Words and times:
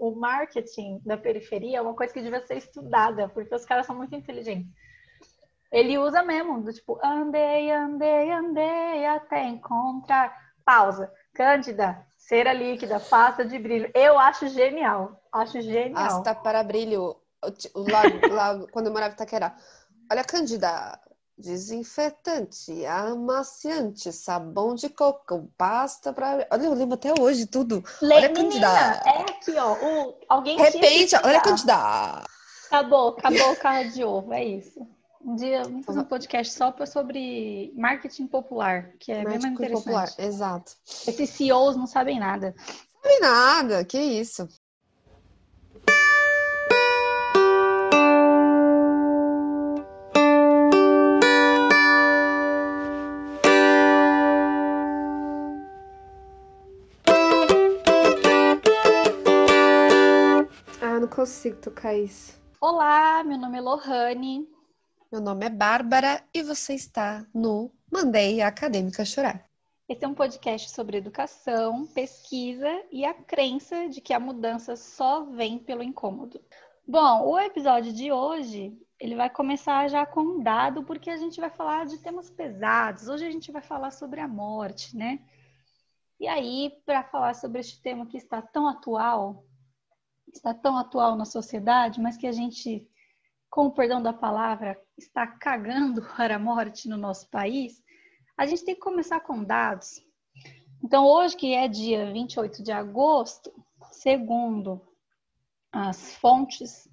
o 0.00 0.14
marketing 0.14 1.00
da 1.04 1.16
periferia 1.16 1.78
é 1.78 1.80
uma 1.80 1.94
coisa 1.94 2.12
que 2.12 2.22
devia 2.22 2.40
ser 2.46 2.56
estudada, 2.56 3.28
porque 3.28 3.54
os 3.54 3.66
caras 3.66 3.86
são 3.86 3.94
muito 3.94 4.14
inteligentes. 4.14 4.72
Ele 5.70 5.98
usa 5.98 6.22
mesmo, 6.22 6.60
do 6.62 6.72
tipo, 6.72 6.98
andei, 7.04 7.70
andei, 7.70 8.32
andei 8.32 9.06
até 9.06 9.46
encontrar. 9.46 10.34
Pausa. 10.64 11.12
Cândida, 11.34 12.04
cera 12.16 12.52
líquida, 12.52 12.98
pasta 12.98 13.44
de 13.44 13.58
brilho. 13.58 13.90
Eu 13.94 14.18
acho 14.18 14.48
genial. 14.48 15.20
Acho 15.32 15.60
genial. 15.60 16.18
Asta 16.18 16.34
para 16.34 16.64
brilho. 16.64 17.16
Lá, 17.74 18.02
lá 18.30 18.66
quando 18.72 18.86
eu 18.86 18.92
morava 18.92 19.12
em 19.12 19.14
Itaquera. 19.14 19.54
Olha, 20.10 20.24
Cândida, 20.24 20.98
desinfetante, 21.40 22.84
amaciante, 22.86 24.12
sabão 24.12 24.74
de 24.74 24.88
coco, 24.88 25.50
pasta 25.56 26.12
para. 26.12 26.46
Olha, 26.50 26.64
eu 26.64 26.74
lembro 26.74 26.94
até 26.94 27.12
hoje 27.18 27.46
tudo. 27.46 27.82
Le... 28.02 28.14
Olha, 28.14 28.28
Menina, 28.28 29.00
é 29.04 29.20
aqui, 29.22 29.52
ó. 29.56 29.72
O... 29.72 30.14
Alguém 30.28 30.58
Repente, 30.58 31.16
olha, 31.24 31.40
Cândida. 31.40 32.22
Acabou, 32.66 33.16
acabou 33.18 33.52
o 33.52 33.56
carro 33.56 33.90
de 33.90 34.04
ovo, 34.04 34.32
é 34.32 34.44
isso. 34.44 34.86
Um 35.22 35.34
dia 35.34 35.62
vamos 35.64 35.84
fazer 35.84 36.00
um 36.00 36.04
podcast 36.04 36.54
só 36.54 36.74
sobre 36.86 37.72
marketing 37.76 38.26
popular, 38.26 38.92
que 38.98 39.12
é 39.12 39.22
marketing 39.22 39.40
bem 39.40 39.50
mais 39.50 39.54
interessante. 39.54 39.84
Popular, 39.84 40.26
exato. 40.26 40.72
Esses 41.06 41.30
CEOs 41.30 41.76
não 41.76 41.86
sabem 41.86 42.18
nada. 42.18 42.54
Não 42.56 43.02
sabem 43.02 43.20
nada, 43.20 43.84
que 43.84 43.98
isso. 43.98 44.48
Consigo 61.10 61.56
tocar 61.56 61.94
isso. 61.94 62.40
Olá, 62.60 63.24
meu 63.24 63.36
nome 63.36 63.58
é 63.58 63.60
Lohane. 63.60 64.48
Meu 65.10 65.20
nome 65.20 65.44
é 65.44 65.50
Bárbara 65.50 66.22
e 66.32 66.42
você 66.42 66.74
está 66.74 67.26
no 67.34 67.70
Mandei 67.90 68.40
a 68.40 68.46
Acadêmica 68.46 69.04
Chorar. 69.04 69.44
Esse 69.88 70.04
é 70.04 70.08
um 70.08 70.14
podcast 70.14 70.70
sobre 70.70 70.98
educação, 70.98 71.84
pesquisa 71.88 72.68
e 72.92 73.04
a 73.04 73.12
crença 73.12 73.88
de 73.88 74.00
que 74.00 74.12
a 74.12 74.20
mudança 74.20 74.76
só 74.76 75.24
vem 75.24 75.58
pelo 75.58 75.82
incômodo. 75.82 76.40
Bom, 76.86 77.26
o 77.26 77.38
episódio 77.40 77.92
de 77.92 78.12
hoje 78.12 78.72
ele 79.00 79.16
vai 79.16 79.28
começar 79.28 79.88
já 79.88 80.06
com 80.06 80.20
um 80.20 80.42
dado, 80.42 80.84
porque 80.84 81.10
a 81.10 81.16
gente 81.16 81.40
vai 81.40 81.50
falar 81.50 81.86
de 81.86 81.98
temas 81.98 82.30
pesados. 82.30 83.08
Hoje 83.08 83.26
a 83.26 83.30
gente 83.30 83.50
vai 83.50 83.62
falar 83.62 83.90
sobre 83.90 84.20
a 84.20 84.28
morte, 84.28 84.96
né? 84.96 85.18
E 86.20 86.28
aí, 86.28 86.70
para 86.86 87.02
falar 87.02 87.34
sobre 87.34 87.60
este 87.60 87.80
tema 87.82 88.06
que 88.06 88.16
está 88.16 88.40
tão 88.40 88.68
atual, 88.68 89.44
está 90.36 90.54
tão 90.54 90.76
atual 90.76 91.16
na 91.16 91.24
sociedade, 91.24 92.00
mas 92.00 92.16
que 92.16 92.26
a 92.26 92.32
gente 92.32 92.86
com 93.50 93.66
o 93.66 93.72
perdão 93.72 94.00
da 94.00 94.12
palavra, 94.12 94.80
está 94.96 95.26
cagando 95.26 96.02
para 96.16 96.36
a 96.36 96.38
morte 96.38 96.88
no 96.88 96.96
nosso 96.96 97.28
país, 97.28 97.82
a 98.38 98.46
gente 98.46 98.64
tem 98.64 98.76
que 98.76 98.80
começar 98.80 99.20
com 99.20 99.44
dados. 99.44 100.02
Então, 100.82 101.04
hoje, 101.04 101.36
que 101.36 101.52
é 101.52 101.68
dia 101.68 102.10
28 102.10 102.62
de 102.62 102.72
agosto, 102.72 103.52
segundo 103.90 104.80
as 105.70 106.14
fontes, 106.14 106.88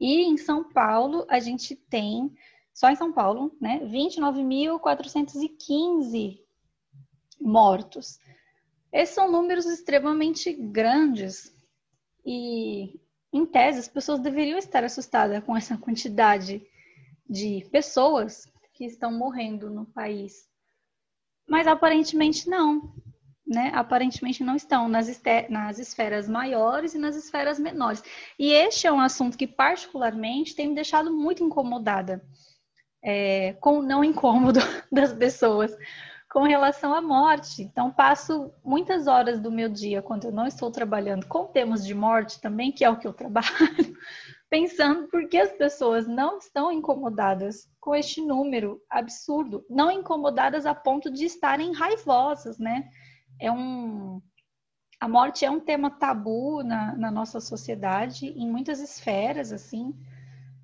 E 0.00 0.24
em 0.24 0.36
São 0.36 0.64
Paulo, 0.64 1.24
a 1.28 1.38
gente 1.38 1.76
tem, 1.76 2.34
só 2.74 2.88
em 2.88 2.96
São 2.96 3.12
Paulo, 3.12 3.56
né, 3.60 3.78
29.415 3.84 6.40
mortos. 7.40 8.18
Esses 8.92 9.14
são 9.14 9.30
números 9.30 9.66
extremamente 9.66 10.52
grandes 10.52 11.54
e, 12.24 13.00
em 13.32 13.46
tese, 13.46 13.78
as 13.78 13.88
pessoas 13.88 14.20
deveriam 14.20 14.58
estar 14.58 14.84
assustadas 14.84 15.42
com 15.44 15.56
essa 15.56 15.76
quantidade 15.76 16.62
de 17.28 17.66
pessoas 17.70 18.50
que 18.74 18.84
estão 18.84 19.12
morrendo 19.12 19.70
no 19.70 19.86
país. 19.86 20.48
Mas 21.48 21.66
aparentemente 21.66 22.48
não, 22.48 22.94
né? 23.46 23.70
Aparentemente 23.74 24.44
não 24.44 24.56
estão 24.56 24.88
nas, 24.88 25.08
nas 25.48 25.78
esferas 25.78 26.28
maiores 26.28 26.94
e 26.94 26.98
nas 26.98 27.16
esferas 27.16 27.58
menores. 27.58 28.02
E 28.38 28.52
este 28.52 28.86
é 28.86 28.92
um 28.92 29.00
assunto 29.00 29.36
que, 29.36 29.46
particularmente, 29.46 30.54
tem 30.54 30.68
me 30.68 30.74
deixado 30.74 31.12
muito 31.12 31.42
incomodada, 31.42 32.24
é, 33.02 33.54
com 33.54 33.78
o 33.78 33.82
não 33.82 34.04
incômodo 34.04 34.60
das 34.90 35.12
pessoas 35.12 35.76
com 36.30 36.44
relação 36.44 36.94
à 36.94 37.02
morte. 37.02 37.62
Então, 37.62 37.90
passo 37.90 38.52
muitas 38.64 39.08
horas 39.08 39.40
do 39.40 39.50
meu 39.50 39.68
dia, 39.68 40.00
quando 40.00 40.26
eu 40.26 40.32
não 40.32 40.46
estou 40.46 40.70
trabalhando 40.70 41.26
com 41.26 41.46
temas 41.46 41.84
de 41.84 41.92
morte 41.92 42.40
também, 42.40 42.70
que 42.70 42.84
é 42.84 42.88
o 42.88 42.96
que 42.96 43.06
eu 43.06 43.12
trabalho, 43.12 43.48
pensando 44.48 45.08
por 45.08 45.28
que 45.28 45.36
as 45.36 45.52
pessoas 45.52 46.06
não 46.06 46.38
estão 46.38 46.70
incomodadas 46.70 47.68
com 47.80 47.94
este 47.94 48.20
número 48.20 48.80
absurdo, 48.88 49.66
não 49.68 49.90
incomodadas 49.90 50.66
a 50.66 50.74
ponto 50.74 51.10
de 51.10 51.24
estarem 51.24 51.74
raivosas, 51.74 52.58
né? 52.58 52.88
É 53.40 53.50
um. 53.50 54.22
A 55.00 55.08
morte 55.08 55.44
é 55.46 55.50
um 55.50 55.60
tema 55.60 55.90
tabu 55.90 56.62
na, 56.62 56.94
na 56.94 57.10
nossa 57.10 57.40
sociedade, 57.40 58.26
em 58.26 58.48
muitas 58.48 58.80
esferas, 58.80 59.50
assim, 59.50 59.94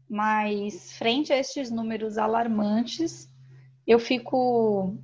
mas 0.08 0.92
frente 0.92 1.32
a 1.32 1.38
estes 1.38 1.70
números 1.70 2.18
alarmantes, 2.18 3.32
eu 3.86 3.98
fico 3.98 4.94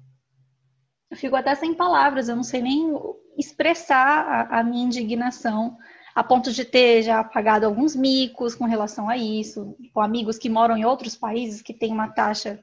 eu 1.12 1.17
fico 1.17 1.37
até 1.37 1.55
sem 1.55 1.75
palavras, 1.75 2.31
eu 2.31 2.34
não 2.34 2.43
sei 2.43 2.62
nem 2.62 2.91
expressar 3.37 4.49
a, 4.50 4.61
a 4.61 4.65
minha 4.65 4.87
indignação 4.87 5.77
a 6.15 6.25
ponto 6.25 6.50
de 6.50 6.65
ter 6.65 7.03
já 7.03 7.23
pagado 7.23 7.67
alguns 7.67 7.95
micos 7.95 8.55
com 8.55 8.65
relação 8.65 9.11
a 9.11 9.17
isso, 9.17 9.77
com 9.93 10.00
amigos 10.00 10.39
que 10.39 10.49
moram 10.49 10.75
em 10.75 10.87
outros 10.87 11.15
países 11.15 11.61
que 11.61 11.75
têm 11.75 11.93
uma 11.93 12.09
taxa 12.09 12.59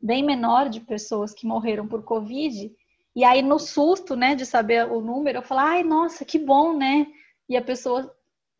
bem 0.00 0.24
menor 0.24 0.68
de 0.68 0.80
pessoas 0.80 1.34
que 1.34 1.44
morreram 1.44 1.88
por 1.88 2.04
Covid. 2.04 2.70
E 3.16 3.24
aí, 3.24 3.42
no 3.42 3.58
susto, 3.58 4.14
né, 4.14 4.36
de 4.36 4.46
saber 4.46 4.88
o 4.88 5.00
número, 5.00 5.38
eu 5.38 5.42
falo, 5.42 5.60
ai, 5.60 5.82
nossa, 5.82 6.24
que 6.24 6.38
bom, 6.38 6.76
né? 6.76 7.06
E 7.48 7.56
a 7.56 7.62
pessoa, 7.62 8.12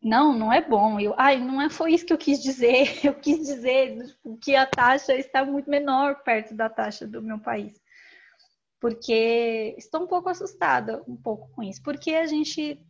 não, 0.03 0.33
não 0.33 0.51
é 0.51 0.61
bom. 0.61 0.99
Eu, 0.99 1.13
ai, 1.17 1.39
não 1.39 1.61
é, 1.61 1.69
foi 1.69 1.93
isso 1.93 2.05
que 2.05 2.11
eu 2.11 2.17
quis 2.17 2.43
dizer. 2.43 2.99
Eu 3.05 3.13
quis 3.13 3.39
dizer 3.39 4.05
tipo, 4.05 4.37
que 4.37 4.55
a 4.55 4.65
taxa 4.65 5.15
está 5.15 5.45
muito 5.45 5.69
menor 5.69 6.23
perto 6.23 6.53
da 6.53 6.69
taxa 6.69 7.07
do 7.07 7.21
meu 7.21 7.39
país 7.39 7.79
porque 8.79 9.75
estou 9.77 10.03
um 10.03 10.07
pouco 10.07 10.29
assustada 10.29 11.03
um 11.07 11.15
pouco 11.15 11.49
com 11.49 11.61
isso, 11.61 11.81
porque 11.83 12.11
a 12.11 12.25
gente 12.25 12.81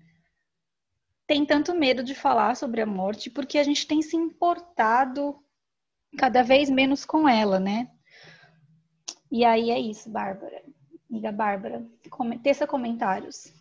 tem 1.25 1.45
tanto 1.45 1.75
medo 1.75 2.03
de 2.03 2.15
falar 2.15 2.55
sobre 2.55 2.81
a 2.81 2.85
morte, 2.85 3.29
porque 3.29 3.57
a 3.57 3.63
gente 3.63 3.85
tem 3.85 4.01
se 4.01 4.15
importado 4.15 5.37
cada 6.17 6.41
vez 6.41 6.69
menos 6.69 7.05
com 7.05 7.29
ela, 7.29 7.59
né? 7.59 7.89
E 9.31 9.45
aí 9.45 9.69
é 9.69 9.79
isso, 9.79 10.09
Bárbara. 10.09 10.63
Amiga 11.09 11.31
Bárbara, 11.31 11.85
teça 12.43 12.65
comentários. 12.65 13.53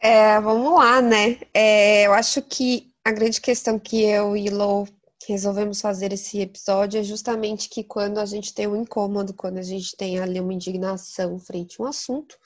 É, 0.00 0.40
vamos 0.40 0.74
lá, 0.74 1.00
né? 1.00 1.38
É, 1.52 2.06
eu 2.06 2.12
acho 2.12 2.42
que 2.42 2.92
a 3.04 3.12
grande 3.12 3.40
questão 3.40 3.78
que 3.78 4.02
eu 4.02 4.36
e 4.36 4.48
Lou 4.48 4.88
resolvemos 5.28 5.80
fazer 5.80 6.12
esse 6.12 6.40
episódio 6.40 7.00
é 7.00 7.02
justamente 7.02 7.68
que 7.68 7.84
quando 7.84 8.18
a 8.18 8.26
gente 8.26 8.54
tem 8.54 8.66
um 8.66 8.76
incômodo, 8.76 9.34
quando 9.34 9.58
a 9.58 9.62
gente 9.62 9.96
tem 9.96 10.18
ali 10.18 10.40
uma 10.40 10.54
indignação 10.54 11.38
frente 11.38 11.76
a 11.78 11.84
um 11.84 11.86
assunto, 11.86 12.36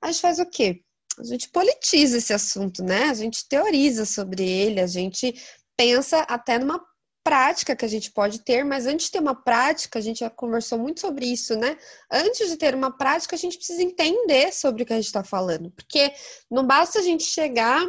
a 0.00 0.10
gente 0.10 0.20
faz 0.20 0.38
o 0.38 0.46
quê? 0.46 0.82
A 1.18 1.24
gente 1.24 1.50
politiza 1.50 2.18
esse 2.18 2.32
assunto, 2.32 2.82
né? 2.82 3.04
A 3.04 3.14
gente 3.14 3.46
teoriza 3.46 4.04
sobre 4.06 4.48
ele, 4.48 4.80
a 4.80 4.86
gente 4.86 5.34
pensa 5.76 6.20
até 6.20 6.58
numa 6.58 6.80
prática 7.22 7.76
que 7.76 7.84
a 7.84 7.88
gente 7.88 8.10
pode 8.10 8.40
ter, 8.40 8.64
mas 8.64 8.86
antes 8.86 9.06
de 9.06 9.12
ter 9.12 9.20
uma 9.20 9.34
prática, 9.34 9.98
a 9.98 10.02
gente 10.02 10.20
já 10.20 10.30
conversou 10.30 10.78
muito 10.78 11.00
sobre 11.00 11.26
isso, 11.26 11.54
né? 11.54 11.76
Antes 12.10 12.48
de 12.48 12.56
ter 12.56 12.74
uma 12.74 12.96
prática, 12.96 13.36
a 13.36 13.38
gente 13.38 13.56
precisa 13.56 13.82
entender 13.82 14.52
sobre 14.52 14.82
o 14.82 14.86
que 14.86 14.92
a 14.92 14.96
gente 14.96 15.06
está 15.06 15.22
falando, 15.22 15.70
porque 15.70 16.12
não 16.50 16.66
basta 16.66 16.98
a 16.98 17.02
gente 17.02 17.24
chegar 17.24 17.84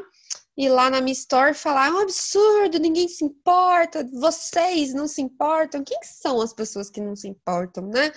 ir 0.61 0.69
lá 0.69 0.89
na 0.89 1.01
minha 1.01 1.13
store 1.13 1.53
falar 1.53 1.87
é 1.87 1.91
um 1.91 1.99
absurdo, 1.99 2.79
ninguém 2.79 3.07
se 3.07 3.25
importa, 3.25 4.07
vocês 4.13 4.93
não 4.93 5.07
se 5.07 5.21
importam. 5.21 5.83
Quem 5.83 5.97
são 6.03 6.39
as 6.39 6.53
pessoas 6.53 6.89
que 6.89 7.01
não 7.01 7.15
se 7.15 7.27
importam, 7.27 7.87
né? 7.87 8.11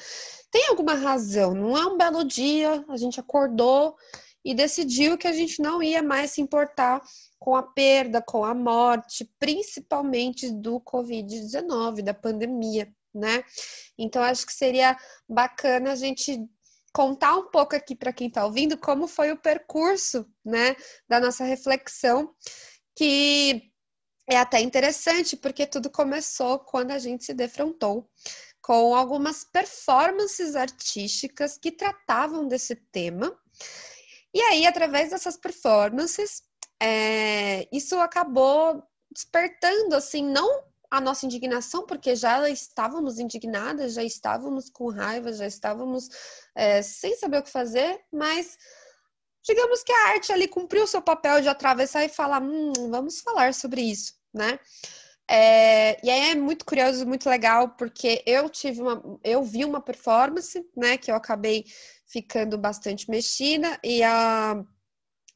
Tem 0.50 0.68
alguma 0.68 0.94
razão, 0.94 1.54
não 1.54 1.76
é 1.76 1.86
um 1.86 1.96
belo 1.96 2.22
dia, 2.22 2.84
a 2.88 2.96
gente 2.96 3.18
acordou 3.18 3.96
e 4.44 4.54
decidiu 4.54 5.16
que 5.16 5.26
a 5.26 5.32
gente 5.32 5.62
não 5.62 5.82
ia 5.82 6.02
mais 6.02 6.32
se 6.32 6.42
importar 6.42 7.00
com 7.38 7.56
a 7.56 7.62
perda, 7.62 8.20
com 8.20 8.44
a 8.44 8.54
morte, 8.54 9.28
principalmente 9.38 10.52
do 10.52 10.78
Covid-19, 10.80 12.02
da 12.02 12.12
pandemia, 12.12 12.92
né? 13.14 13.42
Então, 13.96 14.22
acho 14.22 14.46
que 14.46 14.52
seria 14.52 14.96
bacana 15.26 15.92
a 15.92 15.96
gente 15.96 16.38
contar 16.94 17.36
um 17.36 17.50
pouco 17.50 17.74
aqui 17.74 17.96
para 17.96 18.12
quem 18.12 18.28
está 18.28 18.46
ouvindo 18.46 18.78
como 18.78 19.08
foi 19.08 19.32
o 19.32 19.36
percurso, 19.36 20.24
né, 20.44 20.76
da 21.08 21.18
nossa 21.18 21.42
reflexão, 21.44 22.32
que 22.96 23.72
é 24.30 24.38
até 24.38 24.60
interessante 24.60 25.36
porque 25.36 25.66
tudo 25.66 25.90
começou 25.90 26.60
quando 26.60 26.92
a 26.92 26.98
gente 26.98 27.24
se 27.24 27.34
defrontou 27.34 28.08
com 28.62 28.94
algumas 28.94 29.44
performances 29.44 30.54
artísticas 30.54 31.58
que 31.58 31.72
tratavam 31.72 32.46
desse 32.46 32.76
tema. 32.76 33.36
E 34.32 34.40
aí, 34.40 34.64
através 34.64 35.10
dessas 35.10 35.36
performances, 35.36 36.42
é, 36.80 37.68
isso 37.72 37.98
acabou 37.98 38.82
despertando, 39.12 39.96
assim, 39.96 40.24
não 40.24 40.62
a 40.96 41.00
nossa 41.00 41.26
indignação, 41.26 41.84
porque 41.84 42.14
já 42.14 42.48
estávamos 42.48 43.18
indignadas, 43.18 43.94
já 43.94 44.02
estávamos 44.04 44.70
com 44.70 44.90
raiva, 44.90 45.32
já 45.32 45.46
estávamos 45.46 46.08
é, 46.54 46.82
sem 46.82 47.16
saber 47.16 47.38
o 47.38 47.42
que 47.42 47.50
fazer, 47.50 48.00
mas 48.12 48.56
digamos 49.44 49.82
que 49.82 49.92
a 49.92 50.08
arte 50.10 50.32
ali 50.32 50.46
cumpriu 50.46 50.84
o 50.84 50.86
seu 50.86 51.02
papel 51.02 51.40
de 51.40 51.48
atravessar 51.48 52.04
e 52.04 52.08
falar, 52.08 52.40
hum, 52.40 52.72
vamos 52.90 53.20
falar 53.20 53.52
sobre 53.52 53.82
isso, 53.82 54.14
né? 54.32 54.58
É, 55.28 55.98
e 56.06 56.10
aí 56.10 56.30
é 56.30 56.34
muito 56.34 56.64
curioso, 56.64 57.06
muito 57.06 57.28
legal, 57.28 57.70
porque 57.70 58.22
eu 58.26 58.48
tive 58.48 58.80
uma, 58.80 59.18
eu 59.24 59.42
vi 59.42 59.64
uma 59.64 59.80
performance, 59.80 60.64
né, 60.76 60.96
que 60.98 61.10
eu 61.10 61.16
acabei 61.16 61.64
ficando 62.06 62.56
bastante 62.58 63.10
mexida 63.10 63.80
e 63.82 64.02
a 64.02 64.64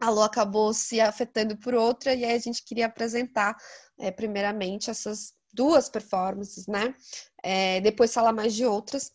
a 0.00 0.11
Lu 0.11 0.22
acabou 0.22 0.72
se 0.72 1.00
afetando 1.00 1.56
por 1.56 1.75
outra, 1.75 2.14
e 2.14 2.25
aí 2.25 2.32
a 2.32 2.38
gente 2.38 2.64
queria 2.64 2.87
apresentar, 2.87 3.56
é, 3.99 4.11
primeiramente, 4.11 4.90
essas 4.90 5.34
duas 5.58 5.88
performances, 5.88 6.69
né? 6.69 6.94
É, 7.43 7.81
depois 7.81 8.14
falar 8.14 8.32
mais 8.32 8.55
de 8.55 8.64
outras. 8.64 9.12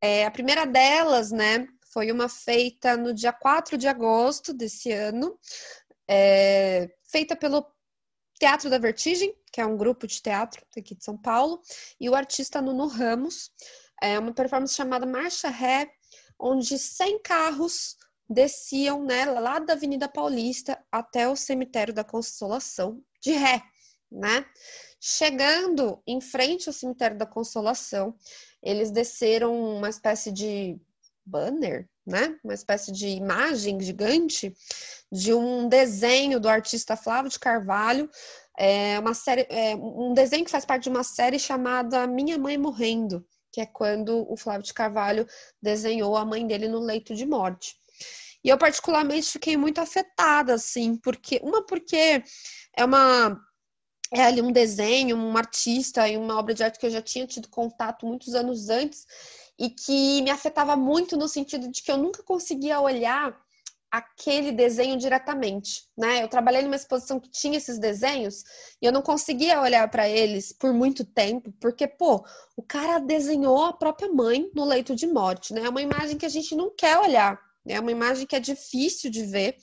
É, 0.00 0.24
a 0.24 0.30
primeira 0.30 0.64
delas, 0.64 1.30
né, 1.30 1.68
foi 1.92 2.10
uma 2.10 2.30
feita 2.30 2.96
no 2.96 3.12
dia 3.12 3.32
4 3.32 3.76
de 3.76 3.86
agosto 3.86 4.54
desse 4.54 4.90
ano, 4.90 5.38
é, 6.08 6.88
feita 7.04 7.36
pelo 7.36 7.66
Teatro 8.40 8.70
da 8.70 8.78
Vertigem, 8.78 9.34
que 9.52 9.60
é 9.60 9.66
um 9.66 9.76
grupo 9.76 10.06
de 10.06 10.22
teatro 10.22 10.64
aqui 10.76 10.94
de 10.94 11.04
São 11.04 11.16
Paulo, 11.16 11.60
e 12.00 12.08
o 12.08 12.14
artista 12.14 12.62
Nuno 12.62 12.86
Ramos. 12.86 13.50
É 14.02 14.18
uma 14.18 14.32
performance 14.32 14.74
chamada 14.74 15.04
Marcha 15.04 15.48
Ré, 15.48 15.92
onde 16.40 16.78
100 16.78 17.20
carros 17.22 17.96
desciam 18.28 19.04
né, 19.04 19.26
lá 19.26 19.58
da 19.58 19.74
Avenida 19.74 20.08
Paulista 20.08 20.82
até 20.90 21.28
o 21.28 21.36
cemitério 21.36 21.92
da 21.92 22.02
Consolação 22.02 23.00
de 23.20 23.32
ré, 23.32 23.62
né? 24.12 24.44
Chegando 25.00 26.00
em 26.06 26.20
frente 26.20 26.68
ao 26.68 26.72
cemitério 26.72 27.18
da 27.18 27.26
Consolação, 27.26 28.14
eles 28.62 28.90
desceram 28.90 29.76
uma 29.76 29.88
espécie 29.88 30.30
de 30.30 30.80
banner, 31.24 31.88
né? 32.06 32.38
Uma 32.42 32.54
espécie 32.54 32.92
de 32.92 33.08
imagem 33.08 33.80
gigante 33.80 34.54
de 35.10 35.32
um 35.32 35.68
desenho 35.68 36.38
do 36.38 36.48
artista 36.48 36.96
Flávio 36.96 37.30
de 37.30 37.38
Carvalho, 37.38 38.08
é 38.58 38.98
uma 38.98 39.14
série, 39.14 39.46
é, 39.48 39.74
um 39.74 40.12
desenho 40.12 40.44
que 40.44 40.50
faz 40.50 40.64
parte 40.64 40.84
de 40.84 40.90
uma 40.90 41.02
série 41.02 41.38
chamada 41.38 42.06
Minha 42.06 42.38
Mãe 42.38 42.58
Morrendo, 42.58 43.26
que 43.50 43.60
é 43.60 43.66
quando 43.66 44.30
o 44.30 44.36
Flávio 44.36 44.62
de 44.62 44.74
Carvalho 44.74 45.26
desenhou 45.60 46.16
a 46.16 46.24
mãe 46.24 46.46
dele 46.46 46.68
no 46.68 46.80
leito 46.80 47.14
de 47.14 47.26
morte. 47.26 47.76
E 48.44 48.48
eu 48.48 48.58
particularmente 48.58 49.30
fiquei 49.32 49.56
muito 49.56 49.80
afetada, 49.80 50.54
assim, 50.54 50.96
porque 50.96 51.40
uma 51.42 51.64
porque 51.64 52.22
é 52.76 52.84
uma 52.84 53.40
é 54.12 54.22
ali 54.22 54.42
um 54.42 54.52
desenho, 54.52 55.16
um 55.16 55.36
artista 55.36 56.06
e 56.08 56.16
uma 56.16 56.38
obra 56.38 56.52
de 56.52 56.62
arte 56.62 56.78
que 56.78 56.86
eu 56.86 56.90
já 56.90 57.00
tinha 57.00 57.26
tido 57.26 57.48
contato 57.48 58.06
muitos 58.06 58.34
anos 58.34 58.68
antes 58.68 59.06
e 59.58 59.70
que 59.70 60.20
me 60.22 60.30
afetava 60.30 60.76
muito 60.76 61.16
no 61.16 61.28
sentido 61.28 61.70
de 61.70 61.82
que 61.82 61.90
eu 61.90 61.96
nunca 61.96 62.22
conseguia 62.22 62.80
olhar 62.80 63.34
aquele 63.90 64.52
desenho 64.52 64.96
diretamente, 64.96 65.82
né? 65.96 66.22
Eu 66.22 66.28
trabalhei 66.28 66.62
numa 66.62 66.76
exposição 66.76 67.20
que 67.20 67.30
tinha 67.30 67.58
esses 67.58 67.78
desenhos 67.78 68.42
e 68.80 68.86
eu 68.86 68.92
não 68.92 69.02
conseguia 69.02 69.60
olhar 69.60 69.86
para 69.90 70.08
eles 70.08 70.50
por 70.50 70.72
muito 70.72 71.04
tempo, 71.04 71.52
porque 71.60 71.86
pô, 71.86 72.24
o 72.56 72.62
cara 72.62 72.98
desenhou 72.98 73.64
a 73.64 73.72
própria 73.74 74.10
mãe 74.10 74.50
no 74.54 74.64
leito 74.64 74.96
de 74.96 75.06
morte, 75.06 75.52
né? 75.52 75.62
É 75.64 75.68
uma 75.68 75.82
imagem 75.82 76.16
que 76.16 76.24
a 76.24 76.30
gente 76.30 76.54
não 76.54 76.74
quer 76.74 76.98
olhar, 76.98 77.38
é 77.66 77.78
uma 77.78 77.92
imagem 77.92 78.26
que 78.26 78.34
é 78.34 78.40
difícil 78.40 79.10
de 79.10 79.24
ver. 79.24 79.56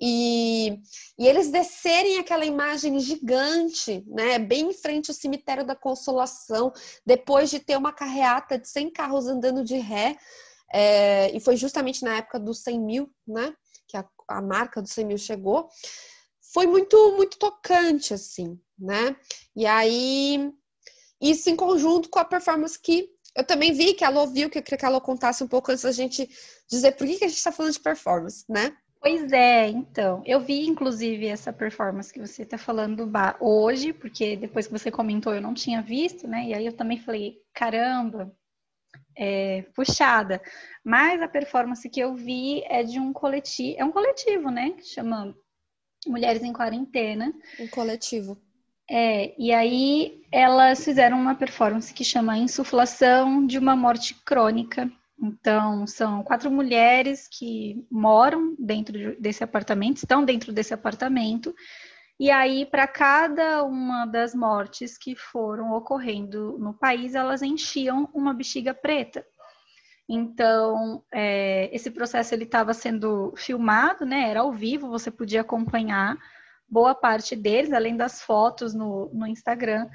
E, 0.00 0.80
e, 1.18 1.28
eles 1.28 1.50
descerem 1.50 2.18
aquela 2.18 2.46
imagem 2.46 2.98
gigante, 2.98 4.02
né, 4.06 4.38
bem 4.38 4.70
em 4.70 4.72
frente 4.72 5.10
ao 5.10 5.14
cemitério 5.14 5.66
da 5.66 5.76
Consolação, 5.76 6.72
depois 7.04 7.50
de 7.50 7.60
ter 7.60 7.76
uma 7.76 7.92
carreata 7.92 8.58
de 8.58 8.66
100 8.66 8.92
carros 8.92 9.26
andando 9.26 9.62
de 9.62 9.76
ré, 9.76 10.16
é, 10.72 11.30
e 11.36 11.40
foi 11.40 11.54
justamente 11.56 12.02
na 12.02 12.16
época 12.16 12.40
dos 12.40 12.62
100 12.62 12.80
mil, 12.80 13.10
né, 13.28 13.54
que 13.86 13.96
a, 13.96 14.08
a 14.28 14.40
marca 14.40 14.80
dos 14.80 14.92
100 14.92 15.04
mil 15.04 15.18
chegou, 15.18 15.68
foi 16.52 16.66
muito, 16.66 17.12
muito 17.16 17.38
tocante, 17.38 18.14
assim, 18.14 18.58
né, 18.78 19.14
e 19.54 19.66
aí, 19.66 20.50
isso 21.20 21.50
em 21.50 21.56
conjunto 21.56 22.08
com 22.08 22.18
a 22.18 22.24
performance 22.24 22.80
que 22.80 23.10
eu 23.36 23.44
também 23.44 23.72
vi 23.72 23.94
que 23.94 24.04
ela 24.04 24.22
ouviu, 24.22 24.48
que 24.48 24.58
eu 24.58 24.62
queria 24.62 24.78
que 24.78 24.84
ela 24.84 25.00
contasse 25.00 25.44
um 25.44 25.48
pouco 25.48 25.70
antes 25.70 25.84
da 25.84 25.92
gente 25.92 26.28
dizer 26.68 26.92
por 26.92 27.06
que, 27.06 27.18
que 27.18 27.24
a 27.24 27.28
gente 27.28 27.36
está 27.36 27.52
falando 27.52 27.72
de 27.72 27.80
performance, 27.80 28.44
né? 28.48 28.76
Pois 29.00 29.32
é, 29.32 29.66
então. 29.68 30.22
Eu 30.26 30.40
vi, 30.40 30.66
inclusive, 30.66 31.26
essa 31.26 31.52
performance 31.52 32.12
que 32.12 32.20
você 32.20 32.42
está 32.42 32.58
falando 32.58 33.10
hoje, 33.40 33.94
porque 33.94 34.36
depois 34.36 34.66
que 34.66 34.72
você 34.72 34.90
comentou 34.90 35.34
eu 35.34 35.40
não 35.40 35.54
tinha 35.54 35.80
visto, 35.80 36.28
né? 36.28 36.44
E 36.44 36.54
aí 36.54 36.66
eu 36.66 36.76
também 36.76 36.98
falei, 36.98 37.38
caramba, 37.54 38.30
é, 39.16 39.62
puxada. 39.74 40.42
Mas 40.84 41.22
a 41.22 41.28
performance 41.28 41.88
que 41.88 42.00
eu 42.00 42.14
vi 42.14 42.62
é 42.66 42.82
de 42.82 43.00
um 43.00 43.10
coletivo, 43.10 43.76
é 43.78 43.84
um 43.84 43.90
coletivo, 43.90 44.50
né? 44.50 44.72
Que 44.72 44.84
chama 44.84 45.34
Mulheres 46.06 46.42
em 46.42 46.52
Quarentena. 46.52 47.32
Um 47.58 47.68
coletivo. 47.68 48.38
É, 48.88 49.34
e 49.40 49.52
aí 49.52 50.22
elas 50.32 50.84
fizeram 50.84 51.18
uma 51.18 51.34
performance 51.34 51.94
que 51.94 52.04
chama 52.04 52.36
Insuflação 52.36 53.46
de 53.46 53.56
uma 53.56 53.74
Morte 53.74 54.14
Crônica. 54.24 54.90
Então, 55.22 55.86
são 55.86 56.22
quatro 56.22 56.50
mulheres 56.50 57.28
que 57.28 57.84
moram 57.90 58.56
dentro 58.58 59.20
desse 59.20 59.44
apartamento, 59.44 59.98
estão 59.98 60.24
dentro 60.24 60.52
desse 60.52 60.72
apartamento, 60.72 61.54
e 62.20 62.30
aí, 62.30 62.66
para 62.66 62.86
cada 62.86 63.64
uma 63.64 64.04
das 64.04 64.34
mortes 64.34 64.98
que 64.98 65.16
foram 65.16 65.72
ocorrendo 65.72 66.58
no 66.58 66.74
país, 66.74 67.14
elas 67.14 67.40
enchiam 67.40 68.10
uma 68.12 68.34
bexiga 68.34 68.74
preta. 68.74 69.24
Então, 70.06 71.02
é, 71.10 71.74
esse 71.74 71.90
processo 71.90 72.34
ele 72.34 72.44
estava 72.44 72.74
sendo 72.74 73.32
filmado, 73.38 74.04
né? 74.04 74.28
Era 74.28 74.40
ao 74.40 74.52
vivo, 74.52 74.90
você 74.90 75.10
podia 75.10 75.40
acompanhar 75.40 76.18
boa 76.68 76.94
parte 76.94 77.34
deles, 77.34 77.72
além 77.72 77.96
das 77.96 78.20
fotos 78.20 78.74
no, 78.74 79.08
no 79.14 79.26
Instagram. 79.26 79.88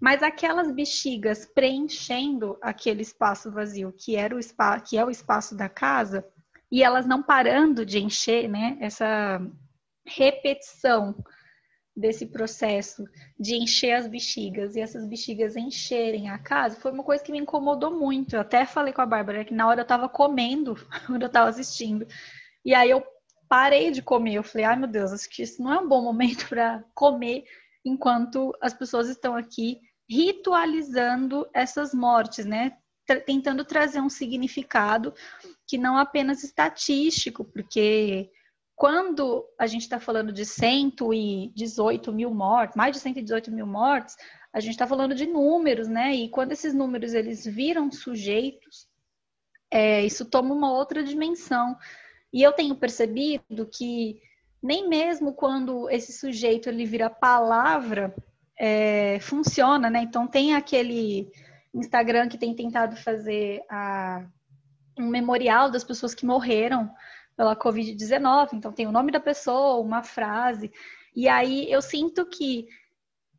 Mas 0.00 0.22
aquelas 0.22 0.70
bexigas 0.72 1.46
preenchendo 1.46 2.58
aquele 2.60 3.02
espaço 3.02 3.50
vazio, 3.50 3.92
que 3.92 4.16
era 4.16 4.34
o 4.34 4.38
espaço, 4.38 4.84
que 4.84 4.98
é 4.98 5.04
o 5.04 5.10
espaço 5.10 5.56
da 5.56 5.68
casa, 5.68 6.26
e 6.70 6.82
elas 6.82 7.06
não 7.06 7.22
parando 7.22 7.86
de 7.86 7.98
encher, 7.98 8.48
né? 8.48 8.76
Essa 8.80 9.40
repetição 10.04 11.14
desse 11.96 12.26
processo 12.26 13.04
de 13.40 13.56
encher 13.56 13.92
as 13.92 14.06
bexigas 14.06 14.76
e 14.76 14.80
essas 14.80 15.06
bexigas 15.06 15.56
encherem 15.56 16.28
a 16.28 16.38
casa 16.38 16.78
foi 16.78 16.92
uma 16.92 17.02
coisa 17.02 17.24
que 17.24 17.32
me 17.32 17.38
incomodou 17.38 17.90
muito. 17.90 18.36
Eu 18.36 18.40
até 18.40 18.66
falei 18.66 18.92
com 18.92 19.00
a 19.00 19.06
Bárbara 19.06 19.44
que 19.44 19.54
na 19.54 19.66
hora 19.66 19.80
eu 19.80 19.84
estava 19.84 20.08
comendo, 20.08 20.74
quando 21.06 21.22
eu 21.22 21.28
estava 21.28 21.48
assistindo. 21.48 22.06
E 22.62 22.74
aí 22.74 22.90
eu 22.90 23.02
parei 23.48 23.90
de 23.90 24.02
comer. 24.02 24.34
Eu 24.34 24.42
falei, 24.42 24.66
ai 24.66 24.76
meu 24.76 24.88
Deus, 24.88 25.12
acho 25.12 25.28
que 25.30 25.42
isso 25.42 25.62
não 25.62 25.72
é 25.72 25.78
um 25.78 25.88
bom 25.88 26.02
momento 26.02 26.46
para 26.50 26.84
comer 26.94 27.44
enquanto 27.84 28.52
as 28.60 28.74
pessoas 28.74 29.08
estão 29.08 29.34
aqui 29.34 29.80
ritualizando 30.08 31.48
essas 31.52 31.92
mortes, 31.92 32.44
né? 32.44 32.76
Tentando 33.24 33.64
trazer 33.64 34.00
um 34.00 34.08
significado 34.08 35.14
que 35.66 35.78
não 35.78 35.96
apenas 35.96 36.42
estatístico, 36.42 37.44
porque 37.44 38.30
quando 38.74 39.44
a 39.58 39.66
gente 39.66 39.82
está 39.82 39.98
falando 39.98 40.32
de 40.32 40.44
118 40.44 42.12
mil 42.12 42.30
mortes, 42.32 42.76
mais 42.76 42.94
de 42.94 43.00
118 43.00 43.50
mil 43.50 43.66
mortes, 43.66 44.16
a 44.52 44.60
gente 44.60 44.72
está 44.72 44.86
falando 44.86 45.14
de 45.14 45.26
números, 45.26 45.88
né? 45.88 46.14
E 46.14 46.28
quando 46.28 46.52
esses 46.52 46.74
números 46.74 47.14
eles 47.14 47.44
viram 47.44 47.90
sujeitos, 47.90 48.86
é, 49.70 50.04
isso 50.04 50.24
toma 50.24 50.54
uma 50.54 50.72
outra 50.72 51.02
dimensão. 51.02 51.76
E 52.32 52.42
eu 52.42 52.52
tenho 52.52 52.74
percebido 52.76 53.66
que 53.66 54.20
nem 54.62 54.88
mesmo 54.88 55.32
quando 55.32 55.88
esse 55.90 56.12
sujeito 56.12 56.68
ele 56.68 56.84
vira 56.84 57.08
palavra, 57.08 58.14
é, 58.58 59.18
funciona, 59.20 59.90
né? 59.90 60.00
Então 60.02 60.26
tem 60.26 60.54
aquele 60.54 61.30
Instagram 61.74 62.28
que 62.28 62.38
tem 62.38 62.54
tentado 62.54 62.96
fazer 62.96 63.62
a, 63.70 64.24
um 64.98 65.08
memorial 65.08 65.70
das 65.70 65.84
pessoas 65.84 66.14
que 66.14 66.26
morreram 66.26 66.90
pela 67.36 67.56
Covid-19. 67.56 68.54
Então 68.54 68.72
tem 68.72 68.86
o 68.86 68.92
nome 68.92 69.12
da 69.12 69.20
pessoa, 69.20 69.82
uma 69.82 70.02
frase. 70.02 70.72
E 71.14 71.28
aí 71.28 71.70
eu 71.70 71.82
sinto 71.82 72.26
que 72.26 72.66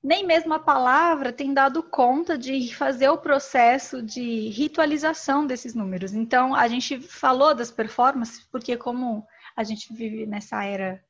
nem 0.04 0.26
mesmo 0.26 0.54
a 0.54 0.60
palavra 0.60 1.34
tem 1.34 1.54
dado 1.54 1.84
conta 1.84 2.38
de 2.38 2.74
fazer 2.74 3.10
o 3.10 3.18
processo 3.18 4.02
de 4.02 4.50
ritualização 4.50 5.46
desses 5.46 5.74
números. 5.74 6.14
Então, 6.14 6.56
a 6.56 6.68
gente 6.68 7.00
falou 7.02 7.54
das 7.54 7.72
performances, 7.72 8.48
porque 8.52 8.78
como 8.78 9.26
a 9.56 9.64
gente 9.64 9.92
vive 9.94 10.26
nessa 10.26 10.64
era 10.64 11.04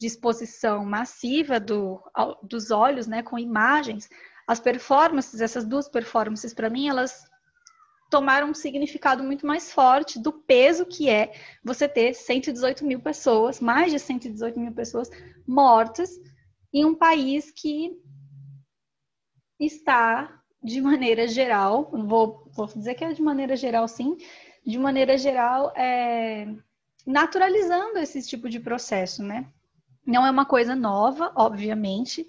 de 0.00 0.06
exposição 0.06 0.82
massiva 0.82 1.60
do, 1.60 2.00
dos 2.42 2.70
olhos, 2.70 3.06
né, 3.06 3.22
com 3.22 3.38
imagens, 3.38 4.08
as 4.46 4.58
performances, 4.58 5.42
essas 5.42 5.66
duas 5.66 5.90
performances, 5.90 6.54
para 6.54 6.70
mim, 6.70 6.88
elas 6.88 7.28
tomaram 8.10 8.48
um 8.48 8.54
significado 8.54 9.22
muito 9.22 9.46
mais 9.46 9.70
forte 9.70 10.18
do 10.18 10.32
peso 10.32 10.86
que 10.86 11.10
é 11.10 11.32
você 11.62 11.86
ter 11.86 12.14
118 12.14 12.84
mil 12.84 13.00
pessoas, 13.00 13.60
mais 13.60 13.92
de 13.92 13.98
118 13.98 14.58
mil 14.58 14.72
pessoas 14.72 15.10
mortas 15.46 16.10
em 16.72 16.84
um 16.84 16.94
país 16.94 17.50
que 17.50 17.92
está, 19.60 20.42
de 20.62 20.80
maneira 20.80 21.28
geral, 21.28 21.90
vou, 21.92 22.50
vou 22.52 22.66
dizer 22.66 22.94
que 22.94 23.04
é 23.04 23.12
de 23.12 23.22
maneira 23.22 23.54
geral, 23.54 23.86
sim, 23.86 24.16
de 24.66 24.78
maneira 24.78 25.18
geral, 25.18 25.72
é, 25.76 26.46
naturalizando 27.06 27.98
esse 27.98 28.26
tipo 28.26 28.48
de 28.48 28.58
processo, 28.58 29.22
né? 29.22 29.46
Não 30.10 30.26
é 30.26 30.30
uma 30.30 30.44
coisa 30.44 30.74
nova, 30.74 31.32
obviamente. 31.36 32.26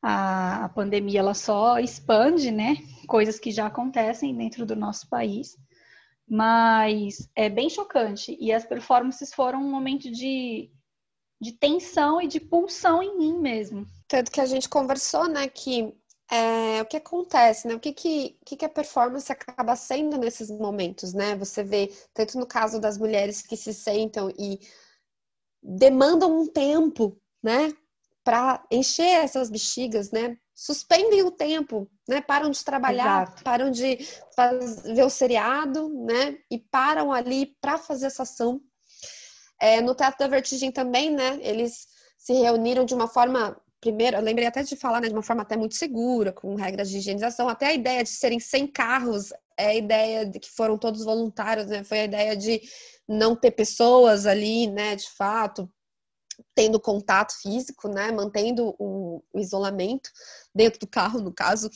A, 0.00 0.64
a 0.64 0.68
pandemia 0.70 1.20
ela 1.20 1.34
só 1.34 1.78
expande, 1.78 2.50
né? 2.50 2.78
Coisas 3.06 3.38
que 3.38 3.50
já 3.50 3.66
acontecem 3.66 4.34
dentro 4.34 4.64
do 4.64 4.74
nosso 4.74 5.06
país. 5.06 5.58
Mas 6.26 7.28
é 7.36 7.50
bem 7.50 7.68
chocante. 7.68 8.34
E 8.40 8.50
as 8.50 8.64
performances 8.64 9.34
foram 9.34 9.60
um 9.60 9.70
momento 9.70 10.10
de, 10.10 10.70
de 11.38 11.52
tensão 11.52 12.22
e 12.22 12.26
de 12.26 12.40
pulsão 12.40 13.02
em 13.02 13.18
mim 13.18 13.38
mesmo. 13.38 13.86
Tanto 14.08 14.30
que 14.30 14.40
a 14.40 14.46
gente 14.46 14.66
conversou, 14.66 15.28
né, 15.28 15.46
que 15.46 15.94
é, 16.30 16.80
o 16.80 16.86
que 16.86 16.96
acontece, 16.96 17.68
né? 17.68 17.74
O 17.74 17.80
que, 17.80 17.92
que, 17.92 18.38
que 18.44 18.64
a 18.64 18.68
performance 18.68 19.30
acaba 19.30 19.76
sendo 19.76 20.16
nesses 20.16 20.50
momentos, 20.50 21.12
né? 21.12 21.36
Você 21.36 21.62
vê, 21.62 21.92
tanto 22.14 22.38
no 22.38 22.46
caso 22.46 22.80
das 22.80 22.96
mulheres 22.96 23.42
que 23.42 23.56
se 23.58 23.74
sentam 23.74 24.32
e 24.38 24.58
demandam 25.62 26.40
um 26.40 26.46
tempo, 26.46 27.16
né? 27.42 27.72
Para 28.24 28.64
encher 28.70 29.24
essas 29.24 29.50
bexigas, 29.50 30.10
né? 30.10 30.36
Suspendem 30.54 31.22
o 31.22 31.30
tempo, 31.30 31.90
né? 32.08 32.20
Param 32.20 32.50
de 32.50 32.64
trabalhar, 32.64 33.22
Exato. 33.22 33.44
param 33.44 33.70
de 33.70 33.98
fazer, 34.36 34.94
ver 34.94 35.04
o 35.04 35.10
seriado, 35.10 35.88
né? 36.06 36.38
E 36.50 36.58
param 36.58 37.12
ali 37.12 37.56
para 37.60 37.78
fazer 37.78 38.06
essa 38.06 38.22
ação. 38.22 38.60
É, 39.60 39.80
no 39.80 39.94
Teatro 39.94 40.18
da 40.18 40.28
Vertigem 40.28 40.70
também, 40.70 41.10
né? 41.10 41.38
Eles 41.42 41.88
se 42.18 42.32
reuniram 42.34 42.84
de 42.84 42.94
uma 42.94 43.08
forma 43.08 43.60
primeiro, 43.80 44.16
eu 44.16 44.22
lembrei 44.22 44.46
até 44.46 44.62
de 44.62 44.76
falar 44.76 45.00
né, 45.00 45.08
de 45.08 45.14
uma 45.14 45.22
forma 45.22 45.42
até 45.42 45.56
muito 45.56 45.74
segura, 45.74 46.32
com 46.32 46.54
regras 46.54 46.90
de 46.90 46.98
higienização, 46.98 47.48
até 47.48 47.68
a 47.68 47.74
ideia 47.74 48.02
de 48.02 48.10
serem 48.10 48.38
100 48.38 48.66
carros, 48.68 49.32
é 49.60 49.66
a 49.66 49.74
ideia 49.74 50.26
de 50.26 50.38
que 50.38 50.50
foram 50.50 50.78
todos 50.78 51.04
voluntários, 51.04 51.66
né? 51.66 51.84
Foi 51.84 52.00
a 52.00 52.04
ideia 52.04 52.36
de 52.36 52.60
não 53.08 53.34
ter 53.34 53.50
pessoas 53.50 54.26
ali, 54.26 54.68
né, 54.68 54.94
de 54.94 55.08
fato, 55.10 55.68
tendo 56.54 56.80
contato 56.80 57.32
físico, 57.42 57.88
né, 57.88 58.12
mantendo 58.12 58.74
o, 58.78 59.22
isolamento 59.34 60.10
dentro 60.54 60.80
do 60.80 60.86
carro, 60.86 61.20
no 61.20 61.32
caso, 61.32 61.68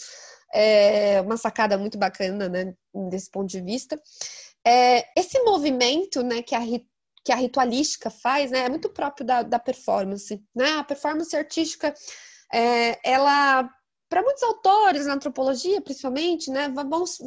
é 0.53 1.21
uma 1.21 1.37
sacada 1.37 1.77
muito 1.77 1.99
bacana, 1.99 2.49
né, 2.49 2.75
desse 3.11 3.31
ponto 3.31 3.49
de 3.49 3.61
vista. 3.61 4.01
É, 4.67 5.05
esse 5.19 5.41
movimento, 5.43 6.23
né, 6.23 6.43
que 6.43 6.55
a 6.55 6.61
que 7.25 7.33
a 7.33 7.37
ritualística 7.37 8.11
faz, 8.11 8.51
né, 8.51 8.67
é 8.67 8.69
muito 8.69 8.91
próprio 8.91 9.27
da, 9.27 9.43
da 9.43 9.59
performance, 9.59 10.45
né? 10.55 10.75
A 10.75 10.85
performance 10.85 11.35
artística, 11.35 11.95
é, 12.53 12.99
ela 13.03 13.67
para 14.09 14.23
muitos 14.23 14.43
autores 14.43 15.07
na 15.07 15.15
antropologia, 15.15 15.81
principalmente, 15.81 16.51
né, 16.51 16.73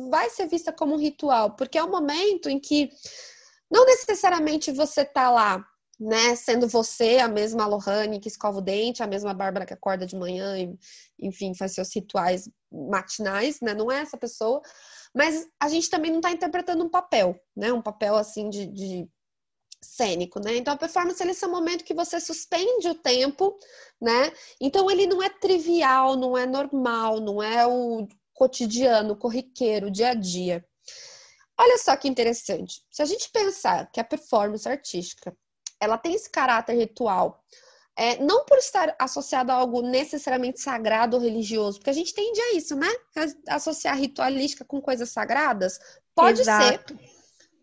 vai 0.09 0.29
ser 0.29 0.47
vista 0.47 0.71
como 0.71 0.95
um 0.95 0.99
ritual, 0.99 1.55
porque 1.55 1.77
é 1.77 1.83
um 1.83 1.89
momento 1.89 2.49
em 2.49 2.59
que 2.59 2.89
não 3.69 3.85
necessariamente 3.85 4.71
você 4.71 5.03
tá 5.03 5.29
lá, 5.29 5.65
né, 5.99 6.35
sendo 6.35 6.67
você 6.67 7.17
a 7.17 7.27
mesma 7.27 7.65
Lohane 7.65 8.19
que 8.19 8.27
escova 8.27 8.59
o 8.59 8.61
dente, 8.61 9.01
a 9.01 9.07
mesma 9.07 9.33
Bárbara 9.33 9.65
que 9.65 9.73
acorda 9.73 10.05
de 10.05 10.15
manhã 10.15 10.57
e, 10.57 10.77
enfim, 11.19 11.55
faz 11.55 11.73
seus 11.73 11.93
rituais 11.93 12.49
matinais, 12.71 13.59
né, 13.61 13.73
não 13.73 13.91
é 13.91 14.01
essa 14.01 14.17
pessoa, 14.17 14.61
mas 15.13 15.47
a 15.59 15.67
gente 15.67 15.89
também 15.89 16.11
não 16.11 16.19
está 16.19 16.31
interpretando 16.31 16.83
um 16.83 16.89
papel, 16.89 17.39
né, 17.55 17.73
um 17.73 17.81
papel 17.81 18.15
assim 18.15 18.49
de, 18.49 18.67
de 18.67 19.09
cênico, 19.87 20.39
né? 20.39 20.55
Então 20.57 20.73
a 20.73 20.77
performance 20.77 21.21
é 21.21 21.27
esse 21.27 21.47
momento 21.47 21.83
que 21.83 21.93
você 21.93 22.19
suspende 22.19 22.89
o 22.89 22.95
tempo, 22.95 23.57
né? 24.01 24.31
Então 24.59 24.89
ele 24.91 25.07
não 25.07 25.21
é 25.23 25.29
trivial, 25.29 26.15
não 26.15 26.37
é 26.37 26.45
normal, 26.45 27.19
não 27.19 27.41
é 27.41 27.65
o 27.65 28.07
cotidiano, 28.33 29.15
corriqueiro, 29.15 29.89
dia 29.89 30.09
a 30.09 30.13
dia. 30.13 30.65
Olha 31.59 31.77
só 31.77 31.95
que 31.95 32.07
interessante. 32.07 32.83
Se 32.91 33.01
a 33.01 33.05
gente 33.05 33.29
pensar 33.31 33.89
que 33.91 33.99
a 33.99 34.03
performance 34.03 34.67
artística 34.69 35.35
ela 35.79 35.97
tem 35.97 36.13
esse 36.13 36.29
caráter 36.29 36.75
ritual, 36.75 37.43
é, 37.95 38.17
não 38.17 38.45
por 38.45 38.59
estar 38.59 38.95
associado 38.99 39.51
a 39.51 39.55
algo 39.55 39.81
necessariamente 39.81 40.61
sagrado 40.61 41.17
ou 41.17 41.23
religioso, 41.23 41.79
porque 41.79 41.89
a 41.89 41.93
gente 41.93 42.13
tende 42.13 42.39
a 42.39 42.53
isso, 42.53 42.75
né? 42.75 42.87
Associar 43.47 43.97
ritualística 43.97 44.63
com 44.63 44.79
coisas 44.79 45.09
sagradas. 45.09 45.79
Pode 46.13 46.41
Exato. 46.41 46.95
ser. 46.95 47.16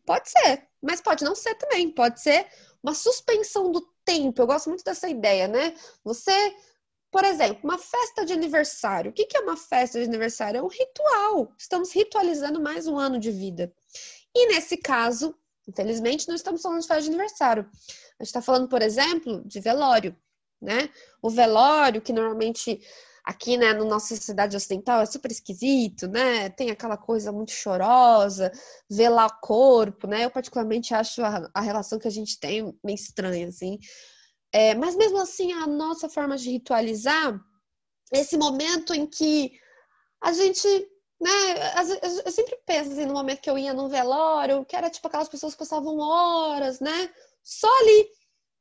Pode 0.07 0.31
ser. 0.31 0.69
Mas 0.83 1.01
pode 1.01 1.25
não 1.25 1.35
ser 1.35 1.55
também, 1.55 1.91
pode 1.91 2.21
ser 2.21 2.47
uma 2.83 2.95
suspensão 2.95 3.73
do 3.73 3.81
tempo. 4.05 4.43
Eu 4.43 4.47
gosto 4.47 4.69
muito 4.69 4.85
dessa 4.85 5.09
ideia, 5.09 5.49
né? 5.49 5.75
Você, 6.05 6.55
por 7.11 7.25
exemplo, 7.25 7.61
uma 7.65 7.79
festa 7.79 8.25
de 8.25 8.33
aniversário. 8.33 9.11
O 9.11 9.15
que 9.15 9.27
é 9.35 9.41
uma 9.41 9.57
festa 9.57 9.99
de 9.99 10.05
aniversário? 10.05 10.59
É 10.59 10.63
um 10.63 10.69
ritual. 10.69 11.53
Estamos 11.59 11.93
ritualizando 11.93 12.61
mais 12.61 12.87
um 12.87 12.99
ano 12.99 13.19
de 13.19 13.31
vida. 13.31 13.73
E 14.35 14.49
nesse 14.49 14.77
caso, 14.77 15.35
infelizmente, 15.67 16.29
não 16.29 16.35
estamos 16.35 16.61
falando 16.61 16.83
de 16.83 16.87
festa 16.87 17.03
de 17.03 17.09
aniversário. 17.09 17.71
A 17.73 18.23
gente 18.23 18.29
está 18.29 18.43
falando, 18.43 18.69
por 18.69 18.83
exemplo, 18.83 19.43
de 19.47 19.61
velório, 19.61 20.15
né? 20.61 20.91
O 21.23 21.31
velório, 21.31 22.03
que 22.03 22.13
normalmente 22.13 22.81
aqui, 23.25 23.57
né, 23.57 23.73
na 23.73 23.85
nossa 23.85 24.15
sociedade 24.15 24.57
ocidental 24.57 25.01
é 25.01 25.07
super 25.07 25.31
esquisito, 25.31 26.07
né? 26.07 26.51
Tem 26.51 26.71
aquela 26.71 26.97
coisa 26.97 27.33
muito 27.33 27.53
chorosa, 27.53 28.53
lá 29.09 29.27
o 29.27 29.41
corpo, 29.41 30.07
né? 30.07 30.25
Eu 30.27 30.31
particularmente 30.31 30.93
acho 30.95 31.23
a, 31.23 31.51
a 31.55 31.61
relação 31.63 31.99
que 31.99 32.07
a 32.07 32.11
gente 32.11 32.39
tem 32.39 32.79
meio 32.85 32.95
estranha, 32.95 33.49
assim. 33.49 33.79
É, 34.53 34.75
mas 34.75 34.95
mesmo 34.95 35.19
assim, 35.21 35.53
a 35.53 35.67
nossa 35.67 36.09
forma 36.09 36.37
de 36.37 36.51
ritualizar 36.51 37.41
esse 38.13 38.37
momento 38.37 38.95
em 38.95 39.07
que 39.07 39.53
a 40.23 40.33
gente 40.33 40.69
né, 41.21 41.31
eu 42.25 42.31
sempre 42.31 42.59
penso 42.67 42.93
assim, 42.93 43.07
no 43.07 43.15
momento 43.15 43.41
que 43.41 43.49
eu 43.49 43.57
ia 43.57 43.73
num 43.73 43.89
velório, 43.89 44.65
que 44.67 44.77
era 44.77 44.91
tipo 44.91 45.07
aquelas 45.07 45.29
pessoas 45.29 45.55
que 45.55 45.61
passavam 45.61 45.99
horas, 45.99 46.81
né, 46.81 47.11
só 47.43 47.69
ali, 47.81 48.09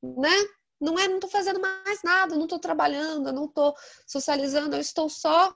né, 0.02 0.48
não 0.84 1.00
é, 1.00 1.08
não 1.08 1.20
tô 1.20 1.28
fazendo 1.28 1.60
mais 1.60 2.04
nada, 2.04 2.36
não 2.36 2.46
tô 2.46 2.60
trabalhando, 2.60 3.32
não 3.32 3.48
tô 3.48 3.74
socializando, 4.06 4.76
eu 4.76 4.82
estou 4.82 5.10
só 5.10 5.54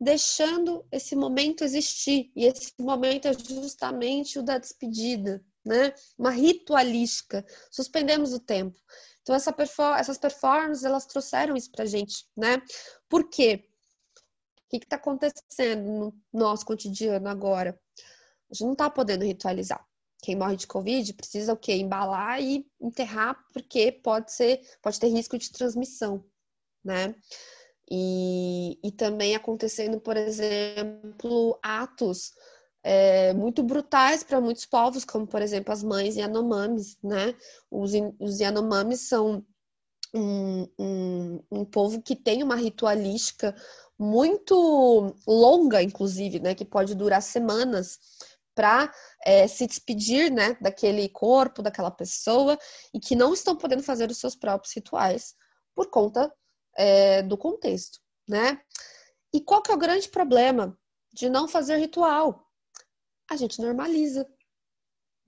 deixando 0.00 0.86
esse 0.92 1.14
momento 1.16 1.64
existir. 1.64 2.30
E 2.34 2.44
esse 2.44 2.72
momento 2.80 3.26
é 3.26 3.32
justamente 3.32 4.38
o 4.38 4.42
da 4.42 4.58
despedida, 4.58 5.44
né? 5.64 5.94
Uma 6.18 6.30
ritualística. 6.30 7.44
Suspendemos 7.70 8.32
o 8.32 8.40
tempo. 8.40 8.76
Então 9.22 9.34
essa 9.34 9.52
perfor 9.52 9.96
essas 9.96 10.18
performances 10.18 10.84
elas 10.84 11.06
trouxeram 11.06 11.56
isso 11.56 11.70
pra 11.70 11.84
gente, 11.86 12.26
né? 12.36 12.62
Por 13.08 13.28
quê? 13.28 13.68
O 14.66 14.70
que 14.70 14.84
está 14.84 14.96
acontecendo 14.96 15.82
no 15.82 16.14
nosso 16.32 16.66
cotidiano 16.66 17.28
agora? 17.28 17.78
A 18.50 18.54
gente 18.54 18.64
não 18.64 18.72
está 18.72 18.90
podendo 18.90 19.24
ritualizar 19.24 19.87
quem 20.22 20.36
morre 20.36 20.56
de 20.56 20.66
Covid 20.66 21.12
precisa 21.14 21.52
o 21.52 21.56
quê? 21.56 21.74
Embalar 21.74 22.42
e 22.42 22.66
enterrar, 22.80 23.36
porque 23.52 23.92
pode 23.92 24.32
ser, 24.32 24.60
pode 24.82 24.98
ter 24.98 25.08
risco 25.08 25.38
de 25.38 25.50
transmissão, 25.50 26.24
né? 26.84 27.14
E, 27.90 28.78
e 28.82 28.92
também 28.92 29.34
acontecendo, 29.34 30.00
por 30.00 30.16
exemplo, 30.16 31.58
atos 31.62 32.32
é, 32.82 33.32
muito 33.32 33.62
brutais 33.62 34.22
para 34.22 34.40
muitos 34.40 34.66
povos, 34.66 35.04
como 35.04 35.26
por 35.26 35.40
exemplo 35.40 35.72
as 35.72 35.82
mães 35.82 36.16
Yanomamis, 36.16 36.98
né? 37.02 37.34
Os, 37.70 37.92
os 38.18 38.40
Yanomamis 38.40 39.00
são 39.08 39.44
um, 40.14 40.68
um, 40.78 41.40
um 41.50 41.64
povo 41.64 42.02
que 42.02 42.16
tem 42.16 42.42
uma 42.42 42.56
ritualística 42.56 43.54
muito 43.98 45.14
longa, 45.26 45.82
inclusive, 45.82 46.40
né? 46.40 46.54
Que 46.54 46.64
pode 46.64 46.94
durar 46.94 47.22
semanas 47.22 47.98
para 48.58 48.92
é, 49.24 49.46
se 49.46 49.68
despedir 49.68 50.32
né, 50.32 50.56
daquele 50.60 51.08
corpo, 51.08 51.62
daquela 51.62 51.92
pessoa, 51.92 52.58
e 52.92 52.98
que 52.98 53.14
não 53.14 53.32
estão 53.32 53.54
podendo 53.54 53.84
fazer 53.84 54.10
os 54.10 54.18
seus 54.18 54.34
próprios 54.34 54.74
rituais 54.74 55.36
por 55.76 55.88
conta 55.88 56.34
é, 56.76 57.22
do 57.22 57.38
contexto, 57.38 58.00
né? 58.28 58.60
E 59.32 59.40
qual 59.40 59.62
que 59.62 59.70
é 59.70 59.74
o 59.74 59.78
grande 59.78 60.08
problema 60.08 60.76
de 61.12 61.30
não 61.30 61.46
fazer 61.46 61.76
ritual? 61.76 62.50
A 63.30 63.36
gente 63.36 63.62
normaliza, 63.62 64.28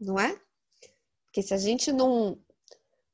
não 0.01 0.19
é? 0.19 0.37
Porque 1.27 1.41
se 1.41 1.55
a 1.55 1.59
gente 1.59 1.93
não. 1.93 2.37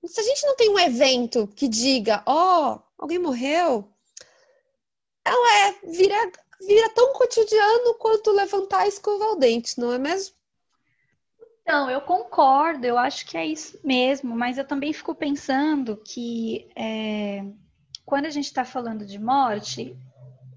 Se 0.07 0.19
a 0.19 0.23
gente 0.23 0.47
não 0.47 0.57
tem 0.57 0.71
um 0.71 0.79
evento 0.79 1.47
que 1.49 1.69
diga, 1.69 2.23
ó, 2.25 2.77
oh, 2.77 2.83
alguém 2.97 3.19
morreu, 3.19 3.93
ela 5.23 5.67
é, 5.67 5.73
vira 5.91 6.33
vira 6.61 6.89
tão 6.91 7.13
cotidiano 7.13 7.95
quanto 7.95 8.31
levantar 8.33 8.87
e 8.87 8.89
escovar 8.89 9.31
o 9.31 9.37
dente, 9.37 9.79
não 9.79 9.93
é 9.93 9.99
mesmo? 9.99 10.35
Então, 11.63 11.91
eu 11.91 12.01
concordo, 12.01 12.87
eu 12.87 12.97
acho 12.97 13.27
que 13.27 13.37
é 13.37 13.45
isso 13.45 13.79
mesmo, 13.83 14.37
mas 14.37 14.57
eu 14.57 14.65
também 14.65 14.93
fico 14.93 15.15
pensando 15.15 15.97
que 15.97 16.69
é, 16.77 17.45
quando 18.05 18.27
a 18.27 18.31
gente 18.31 18.45
está 18.45 18.65
falando 18.65 19.05
de 19.05 19.19
morte, 19.19 19.97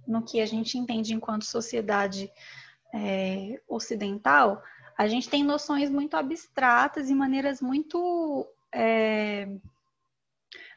no 0.08 0.22
que 0.22 0.40
a 0.40 0.46
gente 0.46 0.78
entende 0.78 1.14
enquanto 1.14 1.46
sociedade 1.46 2.32
é, 2.94 3.60
ocidental, 3.68 4.62
a 4.98 5.08
gente 5.08 5.30
tem 5.30 5.44
noções 5.44 5.90
muito 5.90 6.16
abstratas 6.16 7.10
e 7.10 7.16
maneiras 7.16 7.60
muito 7.62 8.48
é, 8.72 9.48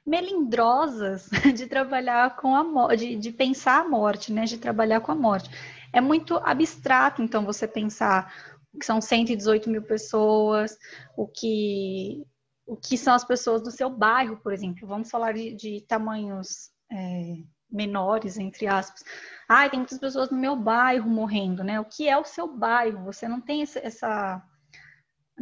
melindrosas 0.04 1.28
de 1.54 1.66
trabalhar 1.66 2.37
com 2.37 2.54
a 2.54 2.64
morte, 2.64 2.99
de, 2.99 3.16
de 3.16 3.32
pensar 3.32 3.80
a 3.80 3.88
morte, 3.88 4.32
né? 4.32 4.44
De 4.44 4.59
trabalhar 4.59 5.00
com 5.00 5.12
a 5.12 5.14
morte. 5.14 5.50
É 5.92 6.00
muito 6.00 6.37
abstrato, 6.37 7.23
então, 7.23 7.44
você 7.44 7.68
pensar 7.68 8.32
que 8.78 8.87
são 8.87 9.00
118 9.00 9.68
mil 9.68 9.82
pessoas, 9.82 10.78
o 11.16 11.26
que, 11.26 12.25
o 12.66 12.76
que 12.76 12.97
são 12.97 13.14
as 13.14 13.25
pessoas 13.25 13.62
do 13.62 13.71
seu 13.71 13.90
bairro, 13.90 14.38
por 14.38 14.52
exemplo. 14.52 14.88
Vamos 14.88 15.11
falar 15.11 15.32
de, 15.32 15.54
de 15.54 15.82
tamanhos 15.82 16.71
é, 16.90 17.37
menores, 17.71 18.38
entre 18.38 18.66
aspas. 18.66 19.04
Ah, 19.49 19.68
tem 19.68 19.80
muitas 19.80 19.99
pessoas 19.99 20.30
no 20.30 20.38
meu 20.38 20.56
bairro 20.56 21.09
morrendo, 21.09 21.62
né? 21.62 21.78
O 21.80 21.85
que 21.85 22.09
é 22.09 22.16
o 22.16 22.25
seu 22.25 22.49
bairro? 22.49 23.04
Você 23.04 23.28
não 23.28 23.40
tem 23.40 23.62
essa. 23.62 24.42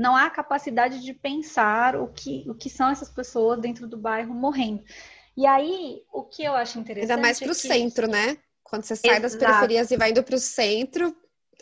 Não 0.00 0.16
há 0.16 0.30
capacidade 0.30 1.02
de 1.04 1.12
pensar 1.12 1.94
o 1.94 2.08
que, 2.08 2.44
o 2.48 2.54
que 2.54 2.70
são 2.70 2.88
essas 2.88 3.10
pessoas 3.10 3.60
dentro 3.60 3.86
do 3.86 3.98
bairro 3.98 4.32
morrendo. 4.34 4.82
E 5.36 5.46
aí, 5.46 6.02
o 6.10 6.24
que 6.24 6.42
eu 6.42 6.54
acho 6.54 6.78
interessante. 6.78 7.10
Ainda 7.10 7.22
mais 7.22 7.38
para 7.38 7.48
o 7.48 7.52
é 7.52 7.54
que... 7.54 7.60
centro, 7.60 8.08
né? 8.08 8.38
Quando 8.62 8.84
você 8.84 8.96
sai 8.96 9.10
Exato. 9.10 9.22
das 9.22 9.36
periferias 9.36 9.90
e 9.90 9.96
vai 9.98 10.10
indo 10.10 10.22
para 10.22 10.36
o 10.36 10.38
centro, 10.38 11.14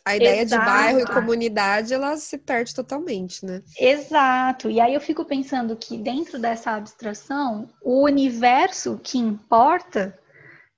a 0.04 0.14
ideia 0.14 0.42
Exato. 0.42 0.62
de 0.62 0.71
bairro 0.71 1.00
e 1.00 1.07
comunidade, 1.07 1.92
ela 1.92 2.16
se 2.16 2.38
perde 2.38 2.73
totalmente, 2.73 3.45
né? 3.45 3.61
Exato. 3.76 4.71
E 4.71 4.80
aí 4.80 4.95
eu 4.95 5.00
fico 5.00 5.25
pensando 5.25 5.75
que 5.75 5.99
dentro 5.99 6.38
dessa 6.38 6.73
abstração, 6.73 7.68
o 7.83 8.04
universo 8.04 9.00
que 9.02 9.18
importa 9.18 10.16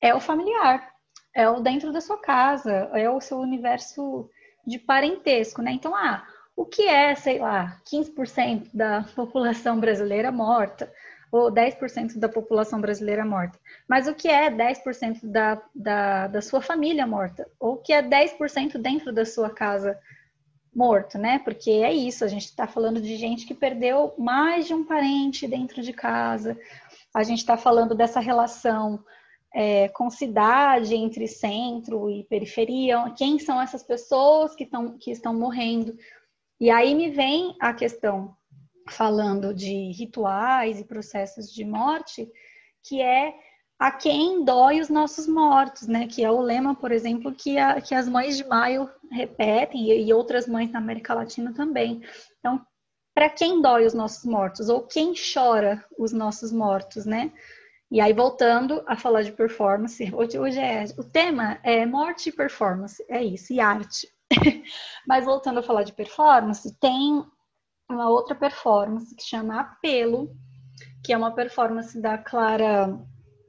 é 0.00 0.14
o 0.14 0.21
familiar, 0.21 0.90
é 1.35 1.47
o 1.49 1.61
dentro 1.61 1.93
da 1.93 2.00
sua 2.00 2.19
casa, 2.19 2.73
é 2.95 3.11
o 3.11 3.21
seu 3.21 3.38
universo 3.38 4.31
de 4.67 4.79
parentesco, 4.79 5.61
né? 5.61 5.73
Então, 5.73 5.95
ah, 5.95 6.26
o 6.61 6.67
que 6.67 6.83
é, 6.83 7.14
sei 7.14 7.38
lá, 7.38 7.81
15% 7.90 8.69
da 8.75 9.02
população 9.17 9.81
brasileira 9.81 10.31
morta, 10.31 10.93
ou 11.33 11.50
10% 11.50 12.19
da 12.19 12.29
população 12.29 12.83
brasileira 12.83 13.25
morta? 13.25 13.59
Mas 13.88 14.07
o 14.07 14.14
que 14.14 14.29
é 14.29 14.50
10% 14.50 15.21
da, 15.23 15.62
da, 15.75 16.26
da 16.26 16.43
sua 16.43 16.61
família 16.61 17.07
morta? 17.07 17.49
Ou 17.59 17.76
o 17.76 17.76
que 17.79 17.95
é 17.95 18.02
10% 18.02 18.76
dentro 18.76 19.11
da 19.11 19.25
sua 19.25 19.49
casa 19.49 19.99
morto, 20.75 21.17
né? 21.17 21.38
Porque 21.38 21.71
é 21.71 21.95
isso, 21.95 22.26
a 22.26 22.29
gente 22.29 22.45
está 22.45 22.67
falando 22.67 23.00
de 23.00 23.17
gente 23.17 23.47
que 23.47 23.55
perdeu 23.55 24.12
mais 24.19 24.67
de 24.67 24.75
um 24.75 24.85
parente 24.85 25.49
dentro 25.49 25.81
de 25.81 25.95
casa, 25.95 26.59
a 27.14 27.23
gente 27.23 27.38
está 27.38 27.57
falando 27.57 27.95
dessa 27.95 28.21
relação 28.21 29.02
é, 29.55 29.88
com 29.88 30.11
cidade, 30.11 30.95
entre 30.95 31.26
centro 31.26 32.11
e 32.11 32.23
periferia, 32.25 33.11
quem 33.17 33.38
são 33.38 33.62
essas 33.62 33.83
pessoas 33.83 34.55
que, 34.55 34.67
tão, 34.67 34.99
que 34.99 35.11
estão 35.11 35.33
morrendo. 35.33 35.97
E 36.61 36.69
aí 36.71 36.95
me 36.95 37.11
vem 37.11 37.57
a 37.59 37.73
questão, 37.73 38.37
falando 38.90 39.55
de 39.55 39.93
rituais 39.93 40.79
e 40.79 40.85
processos 40.85 41.50
de 41.50 41.64
morte, 41.64 42.31
que 42.83 43.00
é 43.00 43.35
a 43.79 43.90
quem 43.90 44.45
dói 44.45 44.79
os 44.79 44.90
nossos 44.90 45.26
mortos, 45.26 45.88
né? 45.88 46.07
Que 46.07 46.23
é 46.23 46.31
o 46.31 46.43
lema, 46.43 46.75
por 46.75 46.93
exemplo, 46.93 47.33
que, 47.33 47.57
a, 47.57 47.81
que 47.81 47.95
as 47.95 48.07
mães 48.07 48.37
de 48.37 48.45
maio 48.45 48.90
repetem 49.11 49.90
e, 49.90 50.12
outras 50.12 50.47
mães 50.47 50.71
na 50.71 50.79
América 50.79 51.14
Latina 51.14 51.55
também. 51.55 52.02
Então, 52.38 52.61
para 53.14 53.31
quem 53.31 53.62
dói 53.62 53.87
os 53.87 53.95
nossos 53.95 54.25
mortos 54.26 54.69
ou 54.69 54.87
quem 54.87 55.14
chora 55.14 55.83
os 55.99 56.12
nossos 56.12 56.52
mortos, 56.52 57.07
né? 57.07 57.33
E 57.90 58.02
aí, 58.02 58.12
voltando 58.12 58.85
a 58.87 58.97
falar 58.97 59.23
de 59.23 59.33
performance, 59.33 60.05
hoje, 60.14 60.38
hoje 60.38 60.61
é. 60.61 60.85
O 60.99 61.05
tema 61.05 61.59
é 61.62 61.87
morte 61.87 62.29
e 62.29 62.33
performance, 62.33 63.02
é 63.09 63.25
isso, 63.25 63.50
e 63.50 63.61
arte. 63.61 64.07
Mas 65.06 65.25
voltando 65.25 65.58
a 65.58 65.62
falar 65.62 65.82
de 65.82 65.92
performance, 65.92 66.75
tem 66.78 67.25
uma 67.88 68.08
outra 68.08 68.34
performance 68.34 69.14
que 69.14 69.22
chama 69.22 69.60
Apelo, 69.60 70.34
que 71.04 71.12
é 71.12 71.16
uma 71.16 71.34
performance 71.34 72.00
da 72.00 72.16
Clara 72.16 72.99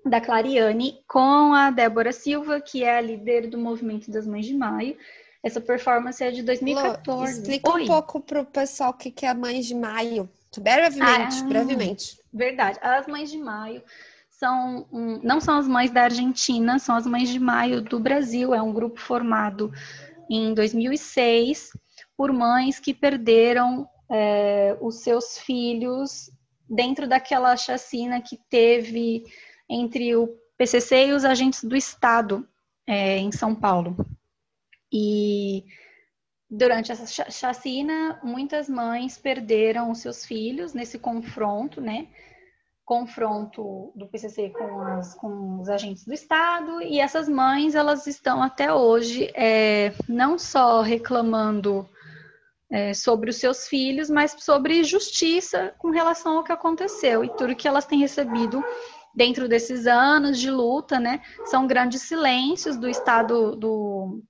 da 0.03 0.19
Clariane 0.19 0.99
com 1.07 1.53
a 1.53 1.69
Débora 1.69 2.11
Silva, 2.11 2.59
que 2.59 2.83
é 2.83 2.97
a 2.97 3.01
líder 3.01 3.47
do 3.47 3.57
Movimento 3.57 4.09
das 4.09 4.25
Mães 4.25 4.47
de 4.47 4.55
Maio. 4.55 4.97
Essa 5.43 5.61
performance 5.61 6.23
é 6.23 6.31
de 6.31 6.41
2014. 6.41 7.07
Lô, 7.07 7.23
explica 7.25 7.71
Oi. 7.73 7.83
um 7.83 7.87
pouco 7.87 8.19
para 8.19 8.41
o 8.41 8.45
pessoal 8.45 8.91
o 8.91 8.93
que 8.93 9.25
é 9.25 9.33
Mães 9.33 9.65
de 9.65 9.75
Maio. 9.75 10.29
Brevemente, 10.57 11.41
ah, 11.41 11.47
brevemente. 11.47 12.19
Verdade. 12.33 12.79
As 12.81 13.07
Mães 13.07 13.29
de 13.29 13.37
Maio 13.37 13.81
são 14.29 14.87
um, 14.91 15.19
não 15.21 15.39
são 15.39 15.57
as 15.59 15.67
mães 15.67 15.91
da 15.91 16.03
Argentina, 16.03 16.79
são 16.79 16.95
as 16.95 17.05
mães 17.05 17.29
de 17.29 17.39
maio 17.39 17.79
do 17.79 17.99
Brasil. 17.99 18.55
É 18.55 18.61
um 18.61 18.73
grupo 18.73 18.99
formado 18.99 19.71
em 20.35 20.53
2006 20.53 21.71
por 22.15 22.31
mães 22.31 22.79
que 22.79 22.93
perderam 22.93 23.87
é, 24.09 24.77
os 24.79 25.01
seus 25.01 25.37
filhos 25.37 26.31
dentro 26.69 27.07
daquela 27.07 27.55
chacina 27.57 28.21
que 28.21 28.37
teve 28.49 29.23
entre 29.69 30.15
o 30.15 30.27
PCC 30.57 31.07
e 31.07 31.13
os 31.13 31.25
agentes 31.25 31.63
do 31.63 31.75
Estado 31.75 32.47
é, 32.87 33.17
em 33.17 33.31
São 33.31 33.53
Paulo. 33.53 33.95
E 34.91 35.65
durante 36.49 36.91
essa 36.91 37.05
chacina, 37.29 38.19
muitas 38.23 38.69
mães 38.69 39.17
perderam 39.17 39.91
os 39.91 39.99
seus 39.99 40.25
filhos 40.25 40.73
nesse 40.73 40.99
confronto, 40.99 41.81
né? 41.81 42.07
Confronto 42.85 43.91
do 43.95 44.07
PCC 44.07 44.49
com, 44.49 44.81
as, 44.81 45.13
com 45.15 45.59
os 45.61 45.69
agentes 45.69 46.05
do 46.05 46.13
Estado 46.13 46.81
e 46.81 46.99
essas 46.99 47.29
mães 47.29 47.75
elas 47.75 48.07
estão 48.07 48.41
até 48.41 48.73
hoje 48.73 49.31
é, 49.35 49.93
não 50.09 50.37
só 50.37 50.81
reclamando 50.81 51.87
é, 52.69 52.93
sobre 52.93 53.29
os 53.29 53.35
seus 53.35 53.67
filhos, 53.67 54.09
mas 54.09 54.35
sobre 54.39 54.83
justiça 54.83 55.73
com 55.77 55.89
relação 55.89 56.37
ao 56.37 56.43
que 56.43 56.51
aconteceu 56.51 57.23
e 57.23 57.29
tudo 57.29 57.55
que 57.55 57.67
elas 57.67 57.85
têm 57.85 57.99
recebido 57.99 58.63
dentro 59.13 59.47
desses 59.47 59.85
anos 59.87 60.39
de 60.39 60.49
luta, 60.49 60.97
né? 60.97 61.21
São 61.45 61.67
grandes 61.67 62.03
silêncios 62.03 62.77
do 62.77 62.89
Estado 62.89 63.57
do, 63.57 64.23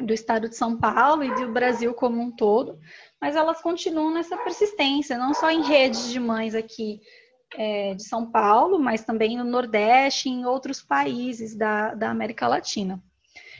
do 0.00 0.12
Estado 0.12 0.48
de 0.48 0.56
São 0.56 0.76
Paulo 0.76 1.22
e 1.22 1.34
do 1.36 1.52
Brasil 1.52 1.94
como 1.94 2.20
um 2.20 2.30
todo, 2.30 2.78
mas 3.20 3.36
elas 3.36 3.62
continuam 3.62 4.12
nessa 4.12 4.36
persistência, 4.36 5.16
não 5.16 5.32
só 5.32 5.50
em 5.50 5.62
redes 5.62 6.10
de 6.10 6.18
mães 6.18 6.56
aqui 6.56 7.00
é, 7.56 7.94
de 7.94 8.04
São 8.04 8.30
Paulo, 8.30 8.78
mas 8.78 9.04
também 9.04 9.36
no 9.36 9.44
Nordeste 9.44 10.28
e 10.28 10.32
em 10.32 10.44
outros 10.44 10.82
países 10.82 11.56
da, 11.56 11.94
da 11.94 12.10
América 12.10 12.46
Latina. 12.46 13.02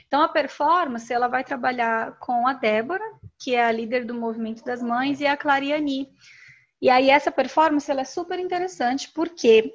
Então, 0.07 0.21
a 0.21 0.29
performance 0.29 1.11
ela 1.11 1.27
vai 1.27 1.43
trabalhar 1.43 2.17
com 2.19 2.47
a 2.47 2.53
Débora, 2.53 3.03
que 3.37 3.55
é 3.55 3.65
a 3.65 3.71
líder 3.71 4.05
do 4.05 4.13
Movimento 4.13 4.63
das 4.63 4.81
Mães, 4.81 5.19
e 5.19 5.27
a 5.27 5.35
Clariani. 5.35 6.09
E 6.81 6.89
aí, 6.89 7.09
essa 7.09 7.31
performance 7.31 7.89
ela 7.91 8.01
é 8.01 8.05
super 8.05 8.39
interessante, 8.39 9.11
porque 9.13 9.73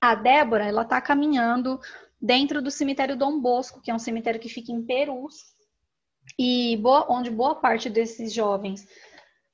a 0.00 0.14
Débora 0.14 0.66
ela 0.66 0.82
está 0.82 1.00
caminhando 1.00 1.80
dentro 2.20 2.60
do 2.60 2.70
cemitério 2.70 3.16
Dom 3.16 3.40
Bosco, 3.40 3.80
que 3.80 3.90
é 3.90 3.94
um 3.94 3.98
cemitério 3.98 4.40
que 4.40 4.48
fica 4.48 4.70
em 4.70 4.82
Perus, 4.82 5.52
e 6.38 6.76
boa, 6.76 7.06
onde 7.08 7.30
boa 7.30 7.54
parte 7.54 7.88
desses 7.88 8.32
jovens 8.32 8.86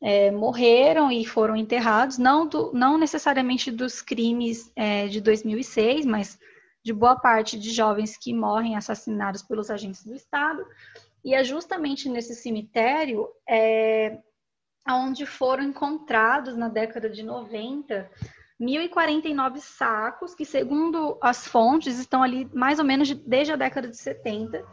é, 0.01 0.31
morreram 0.31 1.11
e 1.11 1.25
foram 1.25 1.57
enterrados, 1.57 2.19
não, 2.19 2.47
do, 2.47 2.73
não 2.73 2.97
necessariamente 2.97 3.71
dos 3.71 4.01
crimes 4.01 4.71
é, 4.77 5.09
de 5.09 5.21
2006, 5.21 6.07
mas 6.07 6.39
de 6.85 6.93
boa 6.93 7.17
parte 7.17 7.59
de 7.59 7.71
jovens 7.71 8.17
que 8.17 8.33
morrem 8.33 8.77
assassinados 8.77 9.43
pelos 9.43 9.71
agentes 9.71 10.05
do 10.05 10.15
Estado. 10.15 10.65
E 11.25 11.35
é 11.35 11.43
justamente 11.43 12.09
nesse 12.09 12.35
cemitério 12.35 13.29
é, 13.49 14.19
onde 14.89 15.27
foram 15.27 15.65
encontrados, 15.65 16.57
na 16.57 16.69
década 16.69 17.11
de 17.11 17.23
90, 17.23 18.09
1.049 18.61 19.59
sacos, 19.59 20.35
que, 20.35 20.45
segundo 20.45 21.19
as 21.21 21.47
fontes, 21.47 21.99
estão 21.99 22.23
ali 22.23 22.49
mais 22.55 22.79
ou 22.79 22.85
menos 22.85 23.13
desde 23.13 23.53
a 23.53 23.57
década 23.57 23.89
de 23.89 23.97
70 23.97 24.65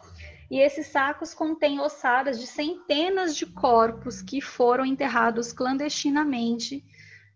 e 0.49 0.59
esses 0.59 0.87
sacos 0.87 1.33
contêm 1.33 1.79
ossadas 1.79 2.39
de 2.39 2.45
centenas 2.45 3.35
de 3.35 3.45
corpos 3.45 4.21
que 4.21 4.39
foram 4.39 4.85
enterrados 4.85 5.51
clandestinamente. 5.51 6.83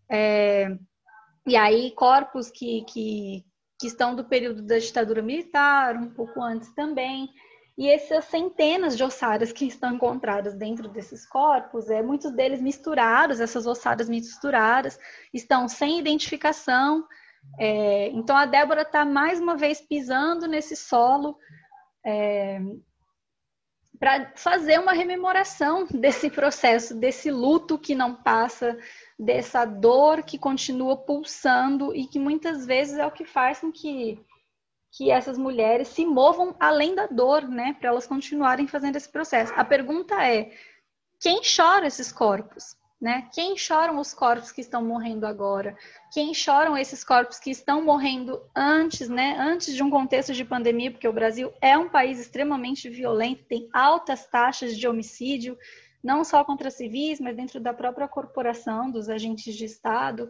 É, 0.10 0.78
e 1.48 1.56
aí, 1.56 1.91
corpos 1.91 2.52
que, 2.52 2.84
que, 2.84 3.43
que 3.80 3.88
estão 3.88 4.15
do 4.15 4.24
período 4.24 4.62
da 4.62 4.78
ditadura 4.78 5.22
militar, 5.22 5.95
um 5.95 6.10
pouco 6.10 6.41
antes 6.41 6.74
também. 6.76 7.30
E 7.76 7.89
essas 7.89 8.26
centenas 8.26 8.98
de 8.98 9.04
ossadas 9.04 9.52
que 9.52 9.65
estão 9.65 9.93
encontradas 9.93 10.54
dentro 10.54 10.88
desses 10.89 11.26
corpos, 11.26 11.89
é, 11.89 12.04
muitos 12.04 12.32
deles 12.32 12.62
misturados, 12.62 13.39
essas 13.39 13.65
ossadas 13.65 14.10
misturadas, 14.10 15.00
estão 15.34 15.67
sem 15.67 15.98
identificação. 15.98 17.08
É, 17.58 18.10
então 18.10 18.36
a 18.36 18.45
Débora 18.45 18.82
está 18.82 19.06
mais 19.06 19.39
uma 19.39 19.56
vez 19.56 19.80
pisando 19.80 20.45
nesse 20.45 20.76
solo 20.76 21.38
é, 22.06 22.60
para 24.00 24.32
fazer 24.36 24.80
uma 24.80 24.94
rememoração 24.94 25.86
desse 25.86 26.30
processo, 26.30 26.96
desse 26.96 27.30
luto 27.30 27.78
que 27.78 27.94
não 27.94 28.16
passa, 28.16 28.78
dessa 29.18 29.66
dor 29.66 30.24
que 30.24 30.38
continua 30.38 30.96
pulsando 30.96 31.94
e 31.94 32.08
que 32.08 32.18
muitas 32.18 32.66
vezes 32.66 32.98
é 32.98 33.06
o 33.06 33.12
que 33.12 33.26
faz 33.26 33.60
com 33.60 33.72
que 33.72 34.18
que 34.92 35.12
essas 35.12 35.38
mulheres 35.38 35.90
se 35.90 36.04
movam 36.04 36.56
além 36.60 36.96
da 36.96 37.06
dor, 37.06 37.48
né, 37.48 37.76
para 37.80 37.90
elas 37.90 38.08
continuarem 38.08 38.68
fazendo 38.68 38.96
esse 38.96 39.08
processo. 39.08 39.54
A 39.56 39.64
pergunta 39.64 40.16
é: 40.26 40.52
quem 41.20 41.42
chora 41.44 41.86
esses 41.86 42.12
corpos? 42.12 42.76
Né? 43.00 43.30
Quem 43.34 43.56
choram 43.56 43.98
os 43.98 44.14
corpos 44.14 44.52
que 44.52 44.60
estão 44.60 44.84
morrendo 44.84 45.26
agora? 45.26 45.78
Quem 46.12 46.34
choram 46.34 46.78
esses 46.78 47.02
corpos 47.02 47.40
que 47.40 47.50
estão 47.50 47.82
morrendo 47.82 48.42
antes, 48.54 49.08
né? 49.08 49.38
Antes 49.40 49.74
de 49.74 49.82
um 49.82 49.90
contexto 49.90 50.34
de 50.34 50.44
pandemia, 50.44 50.92
porque 50.92 51.08
o 51.08 51.14
Brasil 51.14 51.54
é 51.62 51.78
um 51.78 51.88
país 51.88 52.20
extremamente 52.20 52.90
violento, 52.90 53.46
tem 53.46 53.70
altas 53.72 54.28
taxas 54.28 54.78
de 54.78 54.86
homicídio, 54.86 55.58
não 56.04 56.26
só 56.26 56.44
contra 56.44 56.70
civis, 56.70 57.22
mas 57.22 57.38
dentro 57.38 57.62
da 57.62 57.74
própria 57.74 58.08
corporação, 58.08 58.92
dos 58.92 59.10
agentes 59.10 59.56
de 59.56 59.64
Estado. 59.64 60.30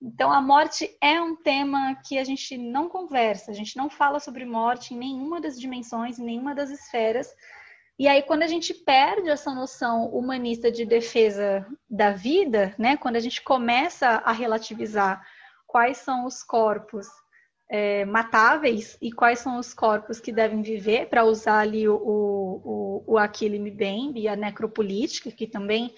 Então, 0.00 0.32
a 0.32 0.40
morte 0.40 0.96
é 1.00 1.20
um 1.20 1.34
tema 1.34 1.96
que 2.06 2.16
a 2.16 2.22
gente 2.22 2.56
não 2.56 2.88
conversa, 2.88 3.50
a 3.50 3.54
gente 3.54 3.76
não 3.76 3.90
fala 3.90 4.20
sobre 4.20 4.44
morte 4.44 4.94
em 4.94 4.98
nenhuma 4.98 5.40
das 5.40 5.58
dimensões, 5.58 6.20
em 6.20 6.24
nenhuma 6.24 6.54
das 6.54 6.70
esferas, 6.70 7.34
e 7.98 8.06
aí, 8.06 8.22
quando 8.22 8.44
a 8.44 8.46
gente 8.46 8.72
perde 8.72 9.28
essa 9.28 9.52
noção 9.52 10.06
humanista 10.06 10.70
de 10.70 10.84
defesa 10.84 11.66
da 11.90 12.12
vida, 12.12 12.72
né, 12.78 12.96
quando 12.96 13.16
a 13.16 13.20
gente 13.20 13.42
começa 13.42 14.06
a 14.08 14.30
relativizar 14.30 15.26
quais 15.66 15.98
são 15.98 16.24
os 16.24 16.42
corpos 16.42 17.08
é, 17.68 18.04
matáveis 18.04 18.96
e 19.02 19.10
quais 19.10 19.40
são 19.40 19.58
os 19.58 19.74
corpos 19.74 20.20
que 20.20 20.30
devem 20.30 20.62
viver, 20.62 21.08
para 21.08 21.24
usar 21.24 21.58
ali 21.58 21.88
o, 21.88 21.96
o, 21.96 23.04
o 23.04 23.18
Achille 23.18 23.58
Mbembe, 23.58 24.28
a 24.28 24.36
necropolítica, 24.36 25.32
que 25.32 25.48
também 25.48 25.92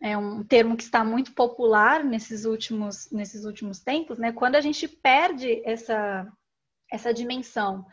é 0.00 0.16
um 0.16 0.44
termo 0.44 0.76
que 0.76 0.84
está 0.84 1.02
muito 1.02 1.32
popular 1.32 2.04
nesses 2.04 2.44
últimos, 2.44 3.10
nesses 3.10 3.44
últimos 3.44 3.80
tempos, 3.80 4.18
né? 4.18 4.30
Quando 4.30 4.54
a 4.54 4.60
gente 4.60 4.86
perde 4.86 5.62
essa, 5.64 6.30
essa 6.90 7.12
dimensão 7.12 7.84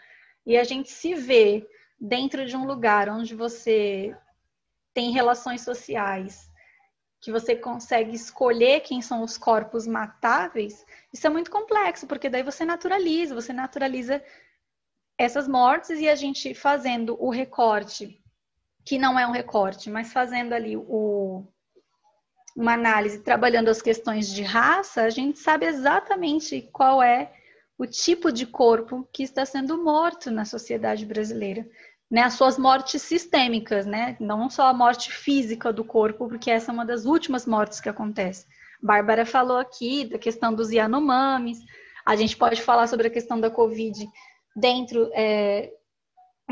e 0.46 0.58
a 0.58 0.64
gente 0.64 0.92
se 0.92 1.16
vê 1.16 1.66
dentro 2.02 2.48
de 2.48 2.58
um 2.58 2.66
lugar 2.66 3.08
onde 3.08 3.36
você 3.36 4.18
tem 4.92 5.12
relações 5.12 5.62
sociais, 5.62 6.50
que 7.22 7.32
você 7.32 7.56
consegue 7.56 8.16
escolher 8.16 8.80
quem 8.80 9.00
são 9.04 9.22
os 9.22 9.38
corpos 9.38 9.86
matáveis, 9.86 10.84
isso 11.14 11.28
é 11.28 11.30
muito 11.30 11.52
complexo, 11.52 12.08
porque 12.08 12.28
daí 12.28 12.42
você 12.42 12.66
naturaliza, 12.66 13.36
você 13.36 13.54
naturaliza 13.54 14.24
essas 15.16 15.48
mortes 15.48 16.00
e 16.00 16.10
a 16.10 16.16
gente 16.16 16.56
fazendo 16.56 17.16
o 17.24 17.30
recorte, 17.30 18.20
que 18.84 18.98
não 18.98 19.20
é 19.20 19.28
um 19.28 19.32
recorte, 19.32 19.88
mas 19.92 20.12
fazendo 20.12 20.54
ali 20.54 20.76
o, 20.76 21.46
uma 22.56 22.74
análise, 22.74 23.20
trabalhando 23.20 23.70
as 23.70 23.84
questões 23.84 24.28
de 24.28 24.42
raça, 24.42 25.04
a 25.04 25.10
gente 25.12 25.38
sabe 25.38 25.68
exatamente 25.68 26.64
qual 26.74 27.04
é 27.04 27.32
o 27.78 27.86
tipo 27.86 28.32
de 28.32 28.48
corpo 28.48 29.08
que 29.14 29.22
está 29.22 29.46
sendo 29.46 29.84
morto 29.84 30.32
na 30.32 30.46
sociedade 30.46 31.06
brasileira 31.06 31.68
né, 32.12 32.24
as 32.24 32.34
suas 32.34 32.58
mortes 32.58 33.02
sistêmicas, 33.04 33.86
né? 33.86 34.18
Não 34.20 34.50
só 34.50 34.68
a 34.68 34.74
morte 34.74 35.10
física 35.10 35.72
do 35.72 35.86
corpo, 35.86 36.28
porque 36.28 36.52
essa 36.52 36.70
é 36.70 36.74
uma 36.74 36.86
das 36.86 37.06
últimas 37.06 37.46
mortes 37.46 37.80
que 37.80 37.88
acontece. 37.88 38.46
Bárbara 38.84 39.26
falou 39.26 39.58
aqui 39.58 40.04
da 40.04 40.20
questão 40.20 40.54
dos 40.54 40.72
Yanomamis. 40.72 41.60
A 42.06 42.18
gente 42.18 42.36
pode 42.36 42.62
falar 42.62 42.88
sobre 42.88 43.08
a 43.08 43.10
questão 43.12 43.40
da 43.40 43.50
Covid 43.50 44.06
dentro 44.54 45.10
é, 45.14 45.72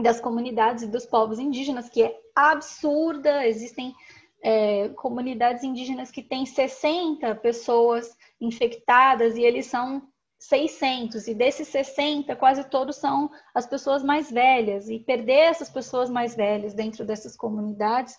das 0.02 0.22
comunidades 0.22 0.84
e 0.84 0.88
dos 0.88 1.06
povos 1.06 1.40
indígenas, 1.40 1.90
que 1.90 2.04
é 2.04 2.16
absurda. 2.34 3.46
Existem 3.46 3.94
é, 4.42 4.88
comunidades 4.96 5.66
indígenas 5.66 6.10
que 6.10 6.24
têm 6.24 6.46
60 6.46 7.36
pessoas 7.36 8.16
infectadas 8.40 9.36
e 9.36 9.42
eles 9.42 9.66
são 9.66 10.02
600 10.40 11.28
e 11.28 11.36
desses 11.36 11.68
60, 11.68 12.34
quase 12.38 12.64
todos 12.64 12.96
são 12.96 13.30
as 13.54 13.68
pessoas 13.68 14.02
mais 14.02 14.32
velhas 14.32 14.90
e 14.90 14.98
perder 14.98 15.50
essas 15.50 15.70
pessoas 15.70 16.10
mais 16.10 16.34
velhas 16.34 16.74
dentro 16.74 17.06
dessas 17.06 17.36
comunidades 17.36 18.18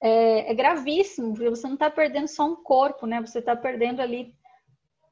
é, 0.00 0.50
é 0.50 0.54
gravíssimo, 0.54 1.34
porque 1.34 1.50
você 1.50 1.66
não 1.66 1.74
está 1.74 1.90
perdendo 1.90 2.26
só 2.26 2.46
um 2.46 2.56
corpo, 2.56 3.06
né? 3.06 3.20
Você 3.20 3.40
está 3.40 3.54
perdendo 3.54 4.00
ali 4.00 4.34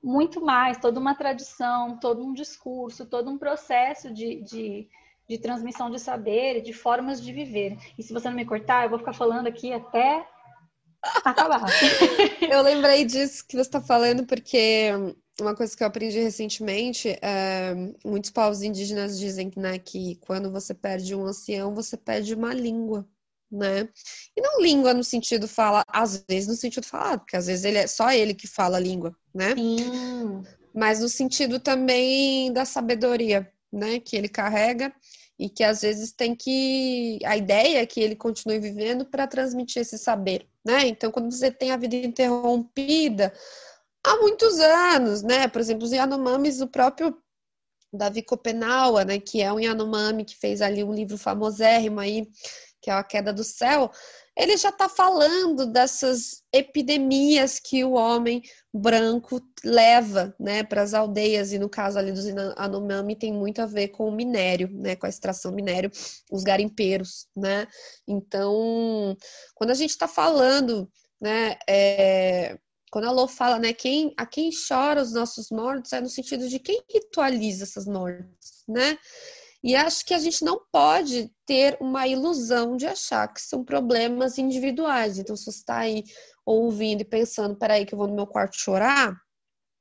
muito 0.03 0.41
mais, 0.41 0.79
toda 0.79 0.99
uma 0.99 1.15
tradição, 1.15 1.99
todo 1.99 2.25
um 2.25 2.33
discurso, 2.33 3.05
todo 3.05 3.31
um 3.31 3.37
processo 3.37 4.13
de, 4.13 4.41
de, 4.43 4.89
de 5.29 5.39
transmissão 5.39 5.91
de 5.91 5.99
saber, 5.99 6.63
de 6.63 6.73
formas 6.73 7.21
de 7.21 7.33
viver. 7.33 7.77
E 7.99 8.03
se 8.03 8.13
você 8.13 8.29
não 8.29 8.37
me 8.37 8.47
cortar, 8.47 8.85
eu 8.85 8.91
vou 8.91 8.99
ficar 8.99 9.13
falando 9.13 9.49
aqui 9.49 9.73
até 9.73 10.27
acabar. 11.25 11.65
eu 12.49 12.63
lembrei 12.63 13.05
disso 13.05 13.45
que 13.47 13.57
você 13.57 13.63
está 13.63 13.81
falando 13.81 14.25
porque 14.25 14.91
uma 15.41 15.55
coisa 15.55 15.77
que 15.77 15.83
eu 15.83 15.87
aprendi 15.87 16.19
recentemente, 16.21 17.19
é, 17.21 17.75
muitos 18.05 18.31
povos 18.31 18.63
indígenas 18.63 19.19
dizem 19.19 19.51
né, 19.57 19.79
que 19.79 20.17
quando 20.17 20.51
você 20.51 20.73
perde 20.73 21.15
um 21.15 21.27
ancião, 21.27 21.75
você 21.75 21.97
perde 21.97 22.35
uma 22.35 22.55
língua, 22.55 23.07
né? 23.51 23.89
E 24.37 24.41
não 24.41 24.61
língua 24.61 24.95
no 24.95 25.05
sentido 25.05 25.47
fala, 25.47 25.85
às 25.89 26.25
vezes 26.29 26.49
no 26.49 26.55
sentido 26.55 26.87
falado, 26.87 27.21
porque 27.21 27.37
às 27.37 27.47
vezes 27.47 27.65
ele 27.65 27.79
é 27.79 27.87
só 27.87 28.11
ele 28.11 28.35
que 28.35 28.47
fala 28.47 28.79
a 28.79 28.81
língua, 28.81 29.17
né? 29.35 29.55
Sim. 29.55 30.43
Mas 30.75 31.01
no 31.01 31.09
sentido 31.09 31.61
também 31.61 32.53
da 32.53 32.65
sabedoria, 32.65 33.51
né? 33.73 34.01
Que 34.01 34.17
ele 34.17 34.29
carrega 34.29 34.93
e 35.39 35.51
que 35.51 35.63
às 35.63 35.83
vezes 35.83 36.13
tem 36.13 36.35
que 36.35 37.19
a 37.25 37.37
ideia 37.37 37.83
é 37.83 37.87
que 37.87 38.01
ele 38.01 38.17
continue 38.17 38.59
vivendo 38.59 39.05
para 39.05 39.27
transmitir 39.27 39.83
esse 39.83 39.99
saber, 39.99 40.47
né? 40.65 40.87
Então, 40.87 41.11
quando 41.11 41.31
você 41.31 41.51
tem 41.51 41.71
a 41.71 41.77
vida 41.77 41.95
interrompida, 41.95 43.33
há 44.07 44.17
muitos 44.19 44.59
anos, 44.61 45.23
né? 45.23 45.49
Por 45.49 45.61
exemplo, 45.61 45.85
os 45.85 45.93
Yanomamis, 45.93 46.61
o 46.61 46.69
próprio 46.69 47.17
Davi 47.93 48.23
Copenaua, 48.23 49.05
né, 49.05 49.19
que 49.19 49.43
é 49.43 49.53
um 49.53 49.61
Yanomami 49.61 50.25
que 50.25 50.37
fez 50.37 50.61
ali 50.61 50.85
um 50.85 50.93
livro 50.93 51.17
famosérrimo 51.17 52.01
aí, 52.01 52.29
que 52.81 52.91
é 52.91 52.93
A 52.93 53.03
Queda 53.03 53.33
do 53.33 53.43
Céu, 53.43 53.91
ele 54.37 54.57
já 54.57 54.69
está 54.69 54.89
falando 54.89 55.67
dessas 55.67 56.43
epidemias 56.53 57.59
que 57.59 57.83
o 57.83 57.93
homem 57.93 58.43
branco 58.73 59.41
leva, 59.65 60.35
né, 60.39 60.63
para 60.63 60.83
as 60.83 60.93
aldeias 60.93 61.53
e 61.53 61.59
no 61.59 61.71
caso 61.71 61.99
ali 61.99 62.13
dos 62.13 62.27
Yanomami 62.27 63.17
tem 63.17 63.33
muito 63.33 63.63
a 63.63 63.67
ver 63.67 63.89
com 63.89 64.07
o 64.09 64.13
minério, 64.13 64.69
né, 64.71 64.95
com 64.95 65.07
a 65.07 65.09
extração 65.09 65.53
minério, 65.53 65.91
os 66.31 66.45
garimpeiros, 66.45 67.27
né? 67.35 67.67
Então, 68.07 69.17
quando 69.55 69.71
a 69.71 69.75
gente 69.75 69.91
está 69.91 70.07
falando, 70.07 70.89
né, 71.19 71.57
é, 71.67 72.59
quando 72.97 73.09
a 73.09 73.13
Lô 73.13 73.29
fala, 73.29 73.59
né, 73.59 73.75
quem, 73.75 74.15
a 74.17 74.25
quem 74.25 74.49
chora 74.51 75.03
os 75.03 75.13
nossos 75.13 75.51
mortos, 75.51 75.93
é 75.93 76.01
no 76.01 76.09
sentido 76.09 76.49
de 76.49 76.59
quem 76.59 76.83
ritualiza 76.91 77.65
essas 77.65 77.85
mortes, 77.85 78.65
né? 78.67 78.97
E 79.63 79.77
acho 79.77 80.03
que 80.03 80.15
a 80.15 80.19
gente 80.19 80.43
não 80.43 80.63
pode 80.73 81.31
ter 81.45 81.77
uma 81.79 82.07
ilusão 82.07 82.75
de 82.75 82.87
achar 82.87 83.31
que 83.31 83.43
são 83.43 83.63
problemas 83.63 84.39
individuais. 84.39 85.19
Então, 85.19 85.37
se 85.37 85.45
você 85.45 85.59
está 85.59 85.81
aí 85.81 86.05
ouvindo 86.47 87.03
e 87.03 87.05
pensando, 87.05 87.55
peraí, 87.55 87.85
que 87.85 87.93
eu 87.93 87.99
vou 87.99 88.09
no 88.09 88.15
meu 88.15 88.27
quarto 88.27 88.59
chorar, 88.59 89.15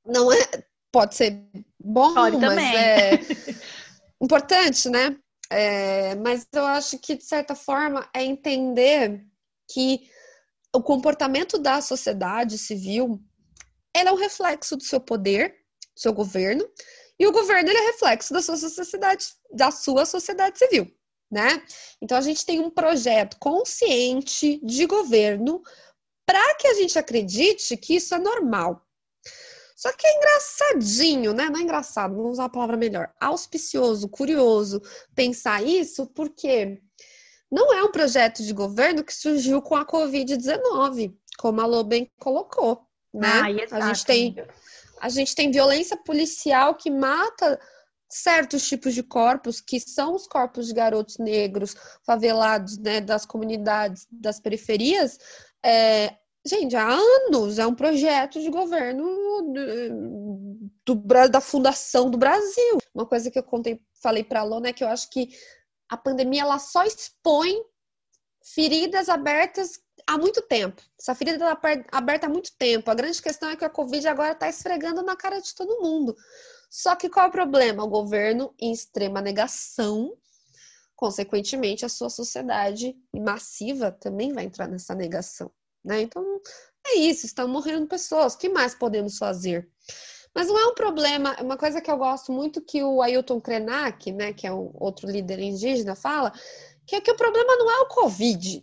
não 0.06 0.30
é. 0.30 0.66
Pode 0.92 1.16
ser 1.16 1.42
bom, 1.80 2.14
pode 2.14 2.36
mas 2.36 2.50
também. 2.50 2.76
é 2.76 3.12
importante, 4.20 4.90
né? 4.90 5.18
É, 5.50 6.16
mas 6.16 6.46
eu 6.52 6.66
acho 6.66 7.00
que, 7.00 7.16
de 7.16 7.24
certa 7.24 7.56
forma, 7.56 8.10
é 8.14 8.26
entender 8.26 9.26
que 9.72 10.14
o 10.76 10.84
comportamento 10.84 11.58
da 11.58 11.82
sociedade 11.82 12.58
civil 12.58 13.22
ela 13.96 14.10
é 14.10 14.14
um 14.14 14.18
reflexo 14.18 14.76
do 14.76 14.84
seu 14.84 15.00
poder, 15.00 15.56
do 15.96 16.02
seu 16.02 16.12
governo, 16.12 16.68
e 17.18 17.26
o 17.26 17.32
governo 17.32 17.70
ele 17.70 17.78
é 17.78 17.86
reflexo 17.88 18.34
da 18.34 18.42
sua 18.42 18.58
sociedade, 18.58 19.26
da 19.54 19.72
sua 19.72 20.06
sociedade 20.06 20.60
civil, 20.60 20.92
né? 21.32 21.64
Então 22.02 22.18
a 22.18 22.22
gente 22.22 22.46
tem 22.46 22.60
um 22.60 22.70
projeto 22.70 23.38
consciente 23.40 24.60
de 24.62 24.86
governo 24.86 25.62
para 26.26 26.56
que 26.56 26.68
a 26.68 26.74
gente 26.74 27.00
acredite 27.00 27.78
que 27.78 27.96
isso 27.96 28.14
é 28.14 28.20
normal. 28.20 28.86
Só 29.78 29.94
que 29.94 30.06
é 30.06 30.18
engraçadinho, 30.18 31.34
né? 31.34 31.50
Não 31.50 31.60
é 31.60 31.64
engraçado, 31.64 32.16
vamos 32.16 32.34
usar 32.34 32.46
a 32.46 32.50
palavra 32.50 32.76
melhor. 32.76 33.14
Auspicioso, 33.20 34.10
curioso 34.10 34.82
pensar 35.14 35.64
isso, 35.64 36.08
porque 36.08 36.82
não 37.56 37.74
é 37.74 37.82
um 37.82 37.92
projeto 37.92 38.44
de 38.44 38.52
governo 38.52 39.02
que 39.02 39.14
surgiu 39.14 39.62
com 39.62 39.78
a 39.78 39.86
Covid-19, 39.86 41.16
como 41.38 41.62
a 41.62 41.66
Lô 41.66 41.86
bem 41.86 42.12
colocou. 42.20 42.86
Né? 43.14 43.30
Ah, 43.72 43.78
a, 43.78 43.88
gente 43.88 44.06
tem, 44.06 44.36
a 45.00 45.08
gente 45.08 45.34
tem 45.34 45.52
violência 45.52 45.96
policial 45.96 46.76
que 46.76 46.92
mata 46.92 47.58
certos 48.10 48.68
tipos 48.68 48.94
de 48.94 49.02
corpos, 49.02 49.62
que 49.62 49.80
são 49.80 50.16
os 50.16 50.28
corpos 50.28 50.68
de 50.68 50.74
garotos 50.74 51.18
negros 51.18 51.78
favelados 52.06 52.78
né, 52.78 53.00
das 53.00 53.26
comunidades 53.26 54.06
das 54.12 54.38
periferias. 54.38 55.18
É, 55.66 56.14
gente, 56.46 56.76
há 56.76 56.90
anos 56.90 57.58
é 57.58 57.66
um 57.66 57.74
projeto 57.74 58.42
de 58.42 58.50
governo 58.50 59.06
do, 60.84 60.94
do, 60.94 61.30
da 61.30 61.40
fundação 61.40 62.12
do 62.12 62.18
Brasil. 62.18 62.80
Uma 62.94 63.06
coisa 63.06 63.32
que 63.32 63.40
eu 63.40 63.44
contei, 63.44 63.80
falei 64.04 64.26
para 64.26 64.42
a 64.42 64.44
Lona 64.44 64.68
é 64.68 64.74
que 64.74 64.84
eu 64.84 64.90
acho 64.90 65.10
que 65.10 65.30
a 65.90 65.98
pandemia 65.98 66.42
ela 66.42 66.60
só 66.60 66.84
expõe 66.84 67.64
feridas 68.44 69.10
abertas 69.10 69.80
há 70.06 70.18
muito 70.18 70.42
tempo. 70.42 70.82
Essa 71.00 71.16
ferida 71.16 71.38
está 71.38 71.60
aberta 71.92 72.28
há 72.28 72.30
muito 72.30 72.52
tempo. 72.58 72.90
A 72.90 72.96
grande 72.96 73.22
questão 73.22 73.50
é 73.50 73.56
que 73.56 73.66
a 73.66 73.70
Covid 73.70 74.08
agora 74.08 74.34
está 74.34 74.48
esfregando 74.48 75.02
na 75.02 75.16
cara 75.16 75.40
de 75.40 75.54
todo 75.56 75.82
mundo. 75.82 76.16
Só 76.70 76.96
que 76.96 77.10
qual 77.10 77.26
é 77.26 77.30
o 77.30 77.32
problema? 77.32 77.84
O 77.84 77.90
governo 77.90 78.54
em 78.60 78.72
extrema 78.72 79.22
negação, 79.22 80.16
consequentemente, 80.96 81.86
a 81.86 81.90
sua 81.90 82.10
sociedade 82.10 82.96
massiva 83.16 83.92
também 83.92 84.34
vai 84.34 84.46
entrar 84.46 84.68
nessa 84.68 84.94
negação. 84.94 85.52
Né? 85.84 86.02
Então, 86.02 86.42
é 86.88 86.98
isso, 86.98 87.26
estão 87.26 87.48
morrendo 87.48 87.88
pessoas. 87.88 88.34
O 88.34 88.38
que 88.38 88.50
mais 88.50 88.76
podemos 88.76 89.18
fazer? 89.18 89.70
Mas 90.36 90.48
não 90.48 90.60
é 90.60 90.68
um 90.68 90.74
problema, 90.74 91.34
uma 91.42 91.56
coisa 91.56 91.80
que 91.80 91.90
eu 91.90 91.98
gosto 91.98 92.30
muito 92.30 92.62
que 92.62 92.84
o 92.84 93.02
Ailton 93.02 93.40
Krenak, 93.40 94.12
né, 94.12 94.34
que 94.34 94.46
é 94.46 94.52
um 94.52 94.70
outro 94.74 95.10
líder 95.10 95.40
indígena, 95.40 95.96
fala, 95.96 96.34
que 96.86 96.98
é 96.98 97.02
que 97.02 97.10
o 97.10 97.16
problema 97.16 97.56
não 97.56 97.72
é 97.72 97.80
o 97.80 97.88
Covid. 97.88 98.62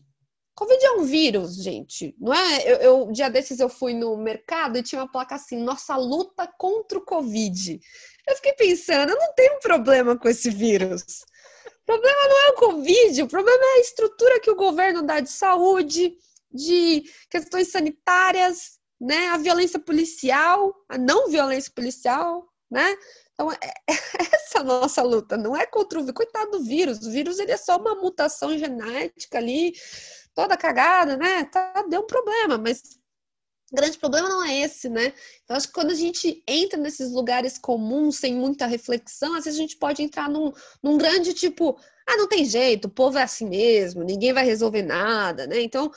Covid 0.54 0.84
é 0.84 0.92
um 0.92 1.04
vírus, 1.04 1.56
gente, 1.56 2.14
não 2.20 2.34
é? 2.34 2.70
Eu, 2.70 2.76
eu 2.76 3.12
dia 3.12 3.30
desses 3.30 3.58
eu 3.58 3.70
fui 3.70 3.94
no 3.94 4.18
mercado 4.18 4.76
e 4.76 4.82
tinha 4.82 5.00
uma 5.00 5.10
placa 5.10 5.36
assim, 5.36 5.56
nossa 5.56 5.96
luta 5.96 6.46
contra 6.58 6.98
o 6.98 7.04
Covid. 7.04 7.80
Eu 8.28 8.36
fiquei 8.36 8.52
pensando, 8.52 9.10
eu 9.10 9.18
não 9.18 9.32
tenho 9.34 9.58
problema 9.60 10.16
com 10.16 10.28
esse 10.28 10.50
vírus. 10.50 11.02
O 11.64 11.86
problema 11.86 12.28
não 12.28 12.38
é 12.38 12.50
o 12.50 12.54
Covid, 12.54 13.22
o 13.22 13.28
problema 13.28 13.64
é 13.64 13.78
a 13.78 13.80
estrutura 13.80 14.40
que 14.40 14.50
o 14.50 14.56
governo 14.56 15.02
dá 15.02 15.20
de 15.20 15.30
saúde, 15.30 16.14
de 16.52 17.02
questões 17.30 17.68
sanitárias, 17.68 18.78
né? 19.02 19.28
A 19.28 19.36
violência 19.36 19.80
policial, 19.80 20.72
a 20.88 20.96
não 20.96 21.28
violência 21.28 21.72
policial, 21.74 22.48
né? 22.70 22.96
Então, 23.34 23.50
é, 23.50 23.56
é 23.90 24.34
essa 24.34 24.60
a 24.60 24.64
nossa 24.64 25.02
luta, 25.02 25.36
não 25.36 25.56
é 25.56 25.66
contra 25.66 25.98
o 25.98 26.02
vírus. 26.02 26.14
Coitado 26.14 26.52
do 26.52 26.62
vírus, 26.62 26.98
o 27.04 27.10
vírus 27.10 27.38
ele 27.40 27.50
é 27.50 27.56
só 27.56 27.76
uma 27.78 27.96
mutação 27.96 28.56
genética 28.56 29.38
ali, 29.38 29.74
toda 30.34 30.56
cagada, 30.56 31.16
né? 31.16 31.44
Tá, 31.46 31.84
deu 31.88 32.02
um 32.02 32.06
problema, 32.06 32.56
mas 32.56 32.80
o 33.72 33.74
grande 33.74 33.98
problema 33.98 34.28
não 34.28 34.44
é 34.44 34.60
esse, 34.60 34.88
né? 34.88 35.12
Então, 35.42 35.56
acho 35.56 35.66
que 35.66 35.74
quando 35.74 35.90
a 35.90 35.94
gente 35.94 36.42
entra 36.46 36.78
nesses 36.78 37.10
lugares 37.10 37.58
comuns, 37.58 38.18
sem 38.18 38.34
muita 38.34 38.66
reflexão, 38.66 39.34
às 39.34 39.44
vezes 39.44 39.58
a 39.58 39.62
gente 39.62 39.76
pode 39.78 40.00
entrar 40.00 40.30
num, 40.30 40.52
num 40.80 40.96
grande 40.96 41.34
tipo, 41.34 41.76
ah, 42.06 42.16
não 42.16 42.28
tem 42.28 42.44
jeito, 42.44 42.84
o 42.84 42.90
povo 42.90 43.18
é 43.18 43.22
assim 43.24 43.48
mesmo, 43.48 44.04
ninguém 44.04 44.32
vai 44.32 44.44
resolver 44.44 44.82
nada, 44.82 45.46
né? 45.48 45.60
Então, 45.60 45.90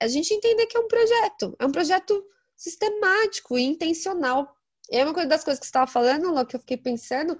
a 0.00 0.08
gente 0.08 0.34
entender 0.34 0.66
que 0.66 0.76
é 0.76 0.80
um 0.80 0.88
projeto, 0.88 1.54
é 1.60 1.66
um 1.66 1.72
projeto 1.72 2.24
sistemático 2.58 3.56
e 3.56 3.62
intencional. 3.62 4.52
É 4.90 5.04
uma 5.04 5.24
das 5.24 5.44
coisas 5.44 5.60
que 5.60 5.66
você 5.66 5.70
estava 5.70 5.90
falando, 5.90 6.30
Lô, 6.30 6.44
que 6.44 6.56
eu 6.56 6.60
fiquei 6.60 6.76
pensando, 6.76 7.38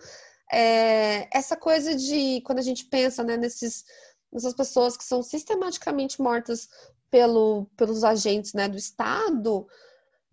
é 0.50 1.28
essa 1.36 1.56
coisa 1.56 1.94
de 1.94 2.40
quando 2.42 2.60
a 2.60 2.62
gente 2.62 2.86
pensa 2.86 3.24
né, 3.24 3.36
nesses, 3.36 3.84
nessas 4.32 4.54
pessoas 4.54 4.96
que 4.96 5.04
são 5.04 5.22
sistematicamente 5.22 6.22
mortas 6.22 6.68
pelo, 7.10 7.66
pelos 7.76 8.04
agentes 8.04 8.54
né, 8.54 8.68
do 8.68 8.78
Estado. 8.78 9.66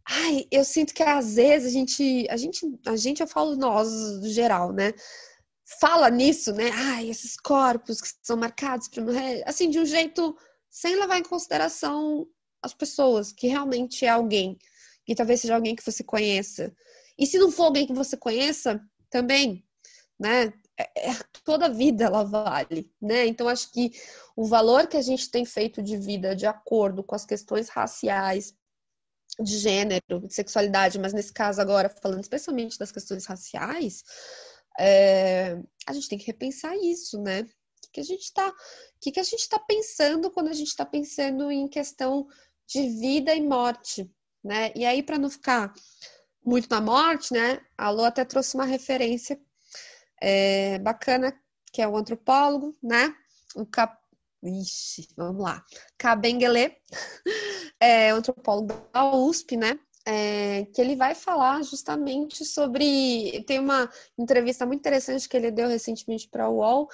Ai, 0.08 0.46
eu 0.52 0.64
sinto 0.64 0.94
que 0.94 1.02
às 1.02 1.36
vezes 1.36 1.70
a 1.70 1.74
gente, 1.74 2.28
a 2.30 2.38
gente, 2.38 2.80
a 2.86 2.96
gente, 2.96 3.22
eu 3.22 3.28
falo 3.28 3.56
nós, 3.56 3.90
no 3.90 4.30
geral, 4.30 4.72
né? 4.72 4.94
Fala 5.80 6.12
nisso, 6.12 6.54
né? 6.54 6.70
Ai, 6.72 7.10
esses 7.10 7.36
corpos 7.38 8.00
que 8.02 8.10
são 8.22 8.38
marcados 8.38 8.88
assim, 9.48 9.70
de 9.70 9.80
um 9.80 9.86
jeito 9.86 10.38
sem 10.70 10.96
levar 10.96 11.18
em 11.18 11.24
consideração 11.24 12.28
as 12.62 12.74
pessoas, 12.74 13.32
que 13.32 13.48
realmente 13.48 14.06
é 14.06 14.10
alguém, 14.10 14.58
e 15.08 15.16
talvez 15.16 15.42
seja 15.42 15.56
alguém 15.56 15.76
que 15.76 15.86
você 15.86 16.04
conheça. 16.04 16.74
E 17.18 17.26
se 17.26 17.38
não 17.38 17.52
for 17.52 17.66
alguém 17.66 17.88
que 17.88 17.94
você 17.94 18.18
conheça, 18.18 18.82
também, 19.10 19.66
né? 20.20 20.54
É, 20.78 21.10
é, 21.10 21.14
toda 21.44 21.70
vida 21.70 22.06
ela 22.06 22.24
vale, 22.24 22.92
né? 23.02 23.26
Então 23.26 23.48
acho 23.48 23.72
que 23.72 23.92
o 24.36 24.46
valor 24.46 24.88
que 24.88 24.98
a 24.98 25.02
gente 25.02 25.30
tem 25.30 25.46
feito 25.46 25.82
de 25.82 25.98
vida 25.98 26.36
de 26.36 26.46
acordo 26.46 27.04
com 27.04 27.16
as 27.16 27.26
questões 27.26 27.70
raciais, 27.70 28.54
de 29.40 29.58
gênero, 29.58 30.22
de 30.28 30.34
sexualidade, 30.34 31.00
mas 31.00 31.14
nesse 31.14 31.34
caso 31.34 31.62
agora 31.62 31.90
falando 32.02 32.22
especialmente 32.22 32.78
das 32.78 32.92
questões 32.92 33.26
raciais, 33.26 34.04
é, 34.80 35.58
a 35.88 35.94
gente 35.94 36.10
tem 36.10 36.18
que 36.18 36.28
repensar 36.28 36.76
isso, 36.78 37.22
né? 37.22 37.48
que 37.96 38.02
a 38.02 38.04
gente 38.04 38.24
está, 38.24 38.54
que, 39.00 39.12
que 39.12 39.20
a 39.22 39.24
gente 39.24 39.40
está 39.40 39.58
pensando 39.58 40.30
quando 40.30 40.50
a 40.50 40.54
gente 40.54 40.68
está 40.68 40.86
pensando 40.86 41.50
em 41.50 41.66
questão 41.66 42.28
de 42.68 42.90
vida 42.90 43.34
e 43.34 43.42
morte, 43.42 44.12
né? 44.46 44.72
E 44.76 44.86
aí, 44.86 45.02
para 45.02 45.18
não 45.18 45.30
ficar 45.30 45.74
muito 46.46 46.70
na 46.70 46.80
morte, 46.80 47.34
né? 47.34 47.60
A 47.76 47.90
Lu 47.90 48.04
até 48.04 48.24
trouxe 48.24 48.56
uma 48.56 48.66
referência 48.66 49.40
é, 50.22 50.78
bacana, 50.80 51.36
que 51.74 51.82
é 51.82 51.88
o 51.88 51.98
antropólogo, 51.98 52.74
né? 52.82 53.14
O 53.56 53.66
Cap... 53.66 53.98
Ixi, 54.44 55.08
vamos 55.18 55.42
lá. 55.42 55.64
Kabengele, 55.98 56.78
é 57.82 58.12
antropólogo 58.12 58.72
da 58.94 59.16
USP, 59.16 59.58
né? 59.58 59.80
É, 60.08 60.66
que 60.66 60.80
ele 60.80 60.96
vai 60.96 61.16
falar 61.16 61.64
justamente 61.64 62.46
sobre. 62.46 63.44
Tem 63.48 63.58
uma 63.58 63.90
entrevista 64.16 64.64
muito 64.64 64.82
interessante 64.82 65.28
que 65.28 65.36
ele 65.36 65.50
deu 65.50 65.68
recentemente 65.68 66.30
para 66.30 66.48
o 66.48 66.58
UOL, 66.58 66.88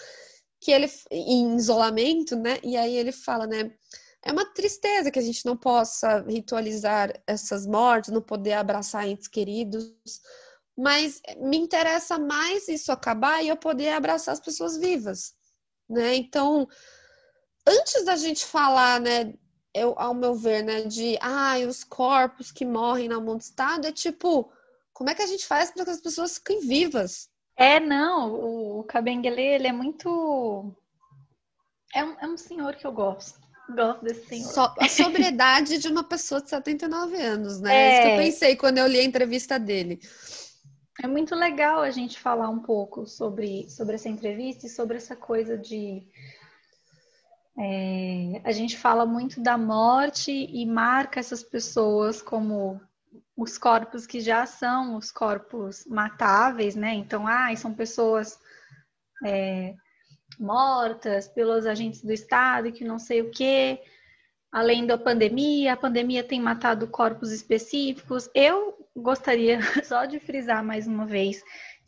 que 0.62 0.72
ele 0.72 0.90
em 1.12 1.58
isolamento, 1.58 2.38
né? 2.38 2.58
E 2.64 2.78
aí 2.78 2.96
ele 2.96 3.12
fala, 3.12 3.46
né? 3.46 3.70
É 4.24 4.32
uma 4.32 4.46
tristeza 4.46 5.10
que 5.10 5.20
a 5.20 5.22
gente 5.22 5.46
não 5.46 5.58
possa 5.58 6.22
ritualizar 6.22 7.12
essas 7.26 7.66
mortes, 7.66 8.12
não 8.12 8.22
poder 8.22 8.54
abraçar 8.54 9.08
entes 9.08 9.28
queridos, 9.28 9.92
mas 10.78 11.22
me 11.38 11.58
interessa 11.58 12.20
mais 12.20 12.68
isso 12.68 12.92
acabar 12.92 13.44
e 13.44 13.48
eu 13.48 13.58
poder 13.58 13.90
abraçar 13.90 14.34
as 14.34 14.40
pessoas 14.40 14.78
vivas, 14.78 15.34
né? 15.90 16.16
Então, 16.16 16.68
antes 17.68 18.06
da 18.06 18.16
gente 18.16 18.46
falar, 18.46 19.00
né, 19.00 19.34
eu, 19.74 19.96
ao 19.98 20.14
meu 20.14 20.36
ver, 20.36 20.64
né, 20.64 20.82
de 20.84 21.18
ah, 21.20 21.58
os 21.68 21.84
corpos 21.84 22.52
que 22.52 22.66
morrem 22.66 23.08
na 23.08 23.20
mão 23.20 23.38
do 23.38 23.42
Estado, 23.42 23.88
é 23.88 23.92
tipo, 23.92 24.52
como 24.94 25.10
é 25.10 25.16
que 25.16 25.22
a 25.22 25.28
gente 25.28 25.48
faz 25.48 25.72
para 25.72 25.84
que 25.84 25.92
as 25.92 26.02
pessoas 26.02 26.38
fiquem 26.38 26.60
vivas? 26.62 27.30
É, 27.56 27.80
não, 27.80 28.80
o 28.80 28.84
Kabengele, 28.84 29.42
ele 29.42 29.68
é 29.68 29.72
muito. 29.72 30.74
É 31.94 32.04
um, 32.04 32.20
é 32.20 32.28
um 32.28 32.38
senhor 32.38 32.76
que 32.76 32.88
eu 32.88 32.92
gosto. 32.92 33.40
Gosto 33.70 34.04
desse 34.04 34.26
senhor. 34.28 34.52
So, 34.52 34.74
a 34.80 34.88
sobriedade 34.90 35.78
de 35.78 35.88
uma 35.88 36.04
pessoa 36.04 36.42
de 36.42 36.50
79 36.50 37.16
anos, 37.16 37.62
né? 37.62 37.74
É... 37.74 37.92
isso 37.92 38.02
que 38.02 38.08
eu 38.08 38.18
pensei 38.18 38.56
quando 38.56 38.78
eu 38.78 38.88
li 38.88 39.00
a 39.00 39.04
entrevista 39.04 39.58
dele. 39.58 40.00
É 41.02 41.08
muito 41.08 41.34
legal 41.36 41.82
a 41.82 41.90
gente 41.90 42.20
falar 42.20 42.50
um 42.50 42.60
pouco 42.60 43.08
sobre, 43.08 43.70
sobre 43.70 43.96
essa 43.96 44.10
entrevista 44.10 44.66
e 44.66 44.70
sobre 44.70 44.98
essa 44.98 45.16
coisa 45.16 45.58
de. 45.58 46.04
É, 47.58 48.42
a 48.44 48.52
gente 48.52 48.78
fala 48.78 49.06
muito 49.06 49.42
da 49.42 49.58
morte 49.58 50.32
e 50.32 50.66
marca 50.66 51.20
essas 51.20 51.44
pessoas 51.44 52.22
como 52.22 52.80
os 53.36 53.58
corpos 53.58 54.06
que 54.06 54.20
já 54.20 54.46
são 54.46 54.96
os 54.96 55.12
corpos 55.12 55.86
matáveis, 55.86 56.76
né? 56.76 56.94
Então, 56.94 57.28
ah, 57.28 57.54
são 57.56 57.74
pessoas 57.74 58.38
é, 59.26 59.76
mortas 60.40 61.28
pelos 61.28 61.66
agentes 61.66 62.04
do 62.04 62.12
Estado 62.12 62.72
que 62.72 62.84
não 62.84 63.00
sei 63.00 63.22
o 63.22 63.32
quê. 63.32 63.82
Além 64.52 64.86
da 64.86 64.98
pandemia, 64.98 65.74
a 65.74 65.78
pandemia 65.78 66.24
tem 66.24 66.42
matado 66.42 66.88
corpos 66.88 67.32
específicos. 67.32 68.30
Eu 68.36 68.76
gostaria 68.96 69.60
só 69.84 70.06
de 70.06 70.20
frisar 70.20 70.64
mais 70.64 70.88
uma 70.88 71.06
vez 71.06 71.42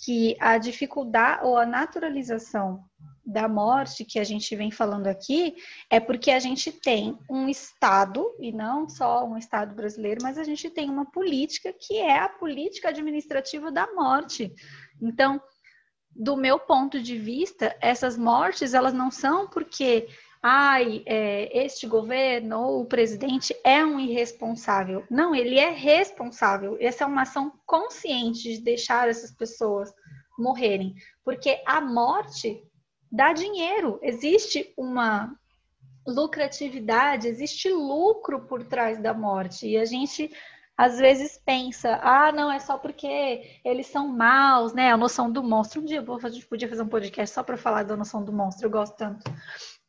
que 0.03 0.35
a 0.39 0.57
dificuldade 0.57 1.45
ou 1.45 1.57
a 1.57 1.65
naturalização 1.65 2.83
da 3.25 3.47
morte 3.47 4.03
que 4.03 4.19
a 4.19 4.23
gente 4.23 4.53
vem 4.55 4.69
falando 4.69 5.07
aqui 5.07 5.55
é 5.89 5.99
porque 5.99 6.29
a 6.29 6.39
gente 6.39 6.71
tem 6.71 7.17
um 7.29 7.47
Estado, 7.47 8.25
e 8.39 8.51
não 8.51 8.89
só 8.89 9.25
um 9.25 9.37
Estado 9.37 9.73
brasileiro, 9.73 10.19
mas 10.21 10.37
a 10.37 10.43
gente 10.43 10.69
tem 10.69 10.89
uma 10.89 11.05
política 11.05 11.73
que 11.73 11.97
é 11.97 12.19
a 12.19 12.27
política 12.27 12.89
administrativa 12.89 13.71
da 13.71 13.87
morte. 13.93 14.53
Então, 15.01 15.41
do 16.15 16.37
meu 16.37 16.59
ponto 16.59 17.01
de 17.01 17.17
vista, 17.17 17.75
essas 17.81 18.17
mortes 18.17 18.73
elas 18.73 18.93
não 18.93 19.09
são 19.09 19.47
porque 19.47 20.07
ai, 20.41 21.01
é, 21.05 21.65
este 21.65 21.87
governo 21.87 22.59
ou 22.59 22.81
o 22.81 22.85
presidente 22.85 23.55
é 23.63 23.83
um 23.83 23.97
irresponsável. 23.97 25.05
Não, 25.09 25.33
ele 25.33 25.57
é 25.57 25.69
responsável. 25.69 26.77
Essa 26.81 27.05
é 27.05 27.07
uma 27.07 27.21
ação 27.21 27.53
consciente 27.65 28.57
de 28.57 28.61
deixar 28.61 29.07
essas 29.07 29.31
pessoas 29.31 29.89
morrerem, 30.37 30.95
porque 31.23 31.61
a 31.65 31.79
morte 31.79 32.61
dá 33.09 33.31
dinheiro, 33.31 33.99
existe 34.01 34.73
uma 34.75 35.33
lucratividade, 36.05 37.27
existe 37.27 37.69
lucro 37.69 38.41
por 38.45 38.63
trás 38.63 39.01
da 39.01 39.13
morte. 39.13 39.67
E 39.67 39.77
a 39.77 39.85
gente 39.85 40.29
às 40.77 40.97
vezes 40.97 41.37
pensa, 41.45 41.99
ah, 42.01 42.31
não, 42.31 42.51
é 42.51 42.59
só 42.59 42.77
porque 42.77 43.59
eles 43.63 43.87
são 43.87 44.07
maus, 44.07 44.73
né? 44.73 44.91
A 44.91 44.97
noção 44.97 45.31
do 45.31 45.43
monstro. 45.43 45.81
Um 45.81 45.85
dia 45.85 46.03
a 46.03 46.29
gente 46.29 46.47
podia 46.47 46.67
fazer 46.67 46.81
um 46.81 46.87
podcast 46.87 47.33
só 47.33 47.43
para 47.43 47.57
falar 47.57 47.83
da 47.83 47.95
noção 47.95 48.23
do 48.23 48.33
monstro, 48.33 48.65
eu 48.67 48.71
gosto 48.71 48.95
tanto. 48.97 49.23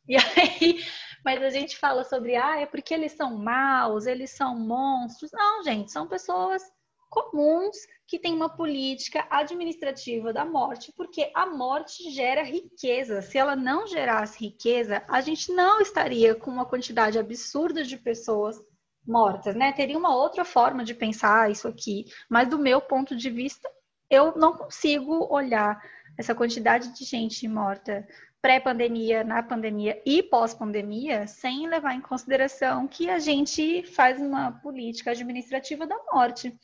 E 0.07 0.15
aí, 0.17 0.85
mas 1.25 1.41
a 1.41 1.49
gente 1.49 1.79
fala 1.79 2.03
sobre, 2.03 2.35
ah, 2.35 2.59
é 2.59 2.67
porque 2.67 2.93
eles 2.93 3.13
são 3.13 3.35
maus, 3.35 4.05
eles 4.05 4.29
são 4.29 4.55
monstros. 4.55 5.31
Não, 5.33 5.63
gente, 5.63 5.91
são 5.91 6.07
pessoas 6.07 6.61
comuns 7.09 7.75
que 8.05 8.19
têm 8.19 8.35
uma 8.35 8.55
política 8.55 9.25
administrativa 9.31 10.31
da 10.31 10.45
morte, 10.45 10.93
porque 10.95 11.31
a 11.33 11.47
morte 11.47 12.11
gera 12.11 12.43
riqueza. 12.43 13.23
Se 13.23 13.35
ela 13.35 13.55
não 13.55 13.87
gerasse 13.87 14.39
riqueza, 14.39 15.03
a 15.07 15.21
gente 15.21 15.51
não 15.51 15.81
estaria 15.81 16.35
com 16.35 16.51
uma 16.51 16.67
quantidade 16.67 17.17
absurda 17.17 17.83
de 17.83 17.97
pessoas 17.97 18.61
mortas, 19.05 19.55
né? 19.55 19.71
Teria 19.71 19.97
uma 19.97 20.15
outra 20.15 20.43
forma 20.43 20.83
de 20.83 20.93
pensar 20.93 21.51
isso 21.51 21.67
aqui, 21.67 22.05
mas 22.29 22.47
do 22.47 22.57
meu 22.57 22.81
ponto 22.81 23.15
de 23.15 23.29
vista, 23.29 23.69
eu 24.09 24.35
não 24.35 24.53
consigo 24.53 25.27
olhar 25.33 25.81
essa 26.17 26.33
quantidade 26.33 26.93
de 26.93 27.03
gente 27.03 27.47
morta 27.47 28.07
pré-pandemia, 28.41 29.23
na 29.23 29.41
pandemia 29.41 29.99
e 30.05 30.21
pós-pandemia, 30.21 31.25
sem 31.25 31.67
levar 31.67 31.95
em 31.95 32.01
consideração 32.01 32.87
que 32.87 33.09
a 33.09 33.17
gente 33.17 33.83
faz 33.83 34.21
uma 34.21 34.51
política 34.51 35.11
administrativa 35.11 35.87
da 35.87 35.97
morte 36.11 36.55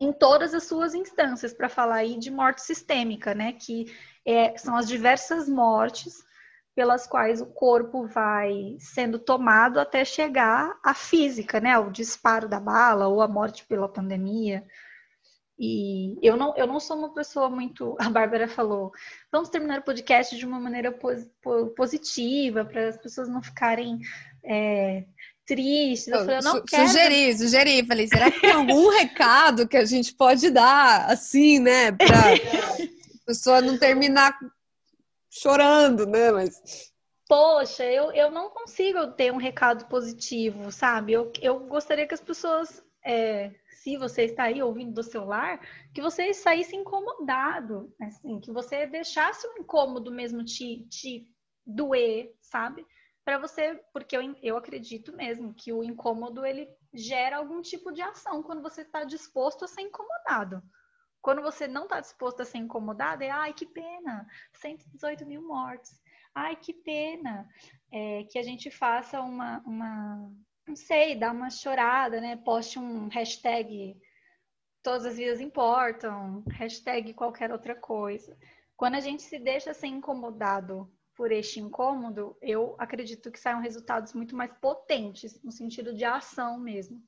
em 0.00 0.12
todas 0.12 0.54
as 0.54 0.64
suas 0.64 0.94
instâncias, 0.94 1.52
para 1.52 1.68
falar 1.68 1.96
aí 1.96 2.18
de 2.18 2.30
morte 2.30 2.62
sistêmica, 2.62 3.34
né? 3.34 3.52
Que 3.52 3.86
é, 4.24 4.56
são 4.56 4.76
as 4.76 4.88
diversas 4.88 5.48
mortes 5.48 6.24
pelas 6.74 7.06
quais 7.06 7.40
o 7.40 7.46
corpo 7.46 8.06
vai 8.06 8.76
sendo 8.80 9.18
tomado 9.18 9.78
até 9.78 10.04
chegar 10.04 10.76
à 10.82 10.92
física, 10.92 11.60
né? 11.60 11.78
O 11.78 11.90
disparo 11.90 12.48
da 12.48 12.58
bala 12.58 13.06
ou 13.06 13.22
a 13.22 13.28
morte 13.28 13.64
pela 13.66 13.88
pandemia. 13.88 14.64
E 15.56 16.18
eu 16.20 16.36
não, 16.36 16.52
eu 16.56 16.66
não 16.66 16.80
sou 16.80 16.96
uma 16.96 17.14
pessoa 17.14 17.48
muito. 17.48 17.96
A 18.00 18.10
Bárbara 18.10 18.48
falou: 18.48 18.90
vamos 19.30 19.48
terminar 19.48 19.78
o 19.78 19.84
podcast 19.84 20.36
de 20.36 20.44
uma 20.44 20.58
maneira 20.58 20.90
pos, 20.90 21.24
positiva, 21.76 22.64
para 22.64 22.88
as 22.88 22.96
pessoas 22.96 23.28
não 23.28 23.40
ficarem 23.40 24.00
é, 24.44 25.04
tristes. 25.46 26.08
Eu, 26.08 26.18
falei, 26.20 26.38
eu 26.38 26.42
não 26.42 26.56
Su 26.56 26.64
quero. 26.64 26.88
Sugeri, 26.88 27.38
sugeri. 27.38 27.86
Falei: 27.86 28.08
será 28.08 28.32
que 28.32 28.40
tem 28.40 28.50
algum 28.50 28.90
recado 28.90 29.68
que 29.68 29.76
a 29.76 29.84
gente 29.84 30.12
pode 30.12 30.50
dar, 30.50 31.08
assim, 31.08 31.60
né? 31.60 31.92
Para 31.92 32.34
a 32.34 32.36
pessoa 33.24 33.60
não 33.60 33.78
terminar 33.78 34.36
chorando, 35.34 36.06
né? 36.06 36.30
Mas. 36.30 36.92
Poxa, 37.28 37.84
eu, 37.84 38.12
eu 38.12 38.30
não 38.30 38.50
consigo 38.50 39.08
ter 39.12 39.32
um 39.32 39.38
recado 39.38 39.86
positivo, 39.86 40.70
sabe? 40.70 41.12
Eu, 41.12 41.32
eu 41.40 41.60
gostaria 41.60 42.06
que 42.06 42.14
as 42.14 42.20
pessoas. 42.20 42.82
É, 43.04 43.50
se 43.82 43.98
você 43.98 44.22
está 44.22 44.44
aí 44.44 44.62
ouvindo 44.62 44.94
do 44.94 45.02
celular, 45.02 45.60
que 45.92 46.00
você 46.00 46.32
saísse 46.32 46.74
incomodado, 46.74 47.94
assim, 48.00 48.40
que 48.40 48.50
você 48.50 48.86
deixasse 48.86 49.46
o 49.46 49.58
incômodo 49.58 50.10
mesmo 50.10 50.42
te, 50.42 50.86
te 50.88 51.28
doer, 51.66 52.34
sabe? 52.40 52.86
Para 53.22 53.36
você, 53.36 53.78
porque 53.92 54.16
eu, 54.16 54.34
eu 54.42 54.56
acredito 54.56 55.14
mesmo 55.14 55.52
que 55.52 55.70
o 55.70 55.84
incômodo 55.84 56.46
ele 56.46 56.66
gera 56.94 57.36
algum 57.36 57.60
tipo 57.60 57.92
de 57.92 58.00
ação 58.00 58.42
quando 58.42 58.62
você 58.62 58.80
está 58.80 59.04
disposto 59.04 59.66
a 59.66 59.68
ser 59.68 59.82
incomodado. 59.82 60.62
Quando 61.24 61.40
você 61.40 61.66
não 61.66 61.84
está 61.84 62.00
disposto 62.00 62.42
a 62.42 62.44
ser 62.44 62.58
incomodado, 62.58 63.24
é 63.24 63.30
ai 63.30 63.54
que 63.54 63.64
pena, 63.64 64.28
118 64.52 65.24
mil 65.24 65.40
mortes. 65.40 65.98
Ai 66.34 66.54
que 66.54 66.74
pena 66.74 67.48
é, 67.90 68.24
que 68.24 68.38
a 68.38 68.42
gente 68.42 68.70
faça 68.70 69.22
uma, 69.22 69.62
uma 69.64 70.30
não 70.68 70.76
sei, 70.76 71.16
dá 71.16 71.32
uma 71.32 71.48
chorada, 71.48 72.20
né? 72.20 72.36
Poste 72.36 72.78
um 72.78 73.08
hashtag 73.08 73.98
todas 74.82 75.06
as 75.06 75.16
vidas 75.16 75.40
importam, 75.40 76.44
hashtag 76.50 77.14
qualquer 77.14 77.50
outra 77.50 77.74
coisa. 77.74 78.36
Quando 78.76 78.96
a 78.96 79.00
gente 79.00 79.22
se 79.22 79.38
deixa 79.38 79.72
ser 79.72 79.86
incomodado 79.86 80.92
por 81.16 81.32
este 81.32 81.58
incômodo, 81.58 82.36
eu 82.42 82.76
acredito 82.78 83.32
que 83.32 83.40
saiam 83.40 83.62
resultados 83.62 84.12
muito 84.12 84.36
mais 84.36 84.52
potentes, 84.60 85.42
no 85.42 85.50
sentido 85.50 85.94
de 85.94 86.04
ação 86.04 86.60
mesmo. 86.60 87.02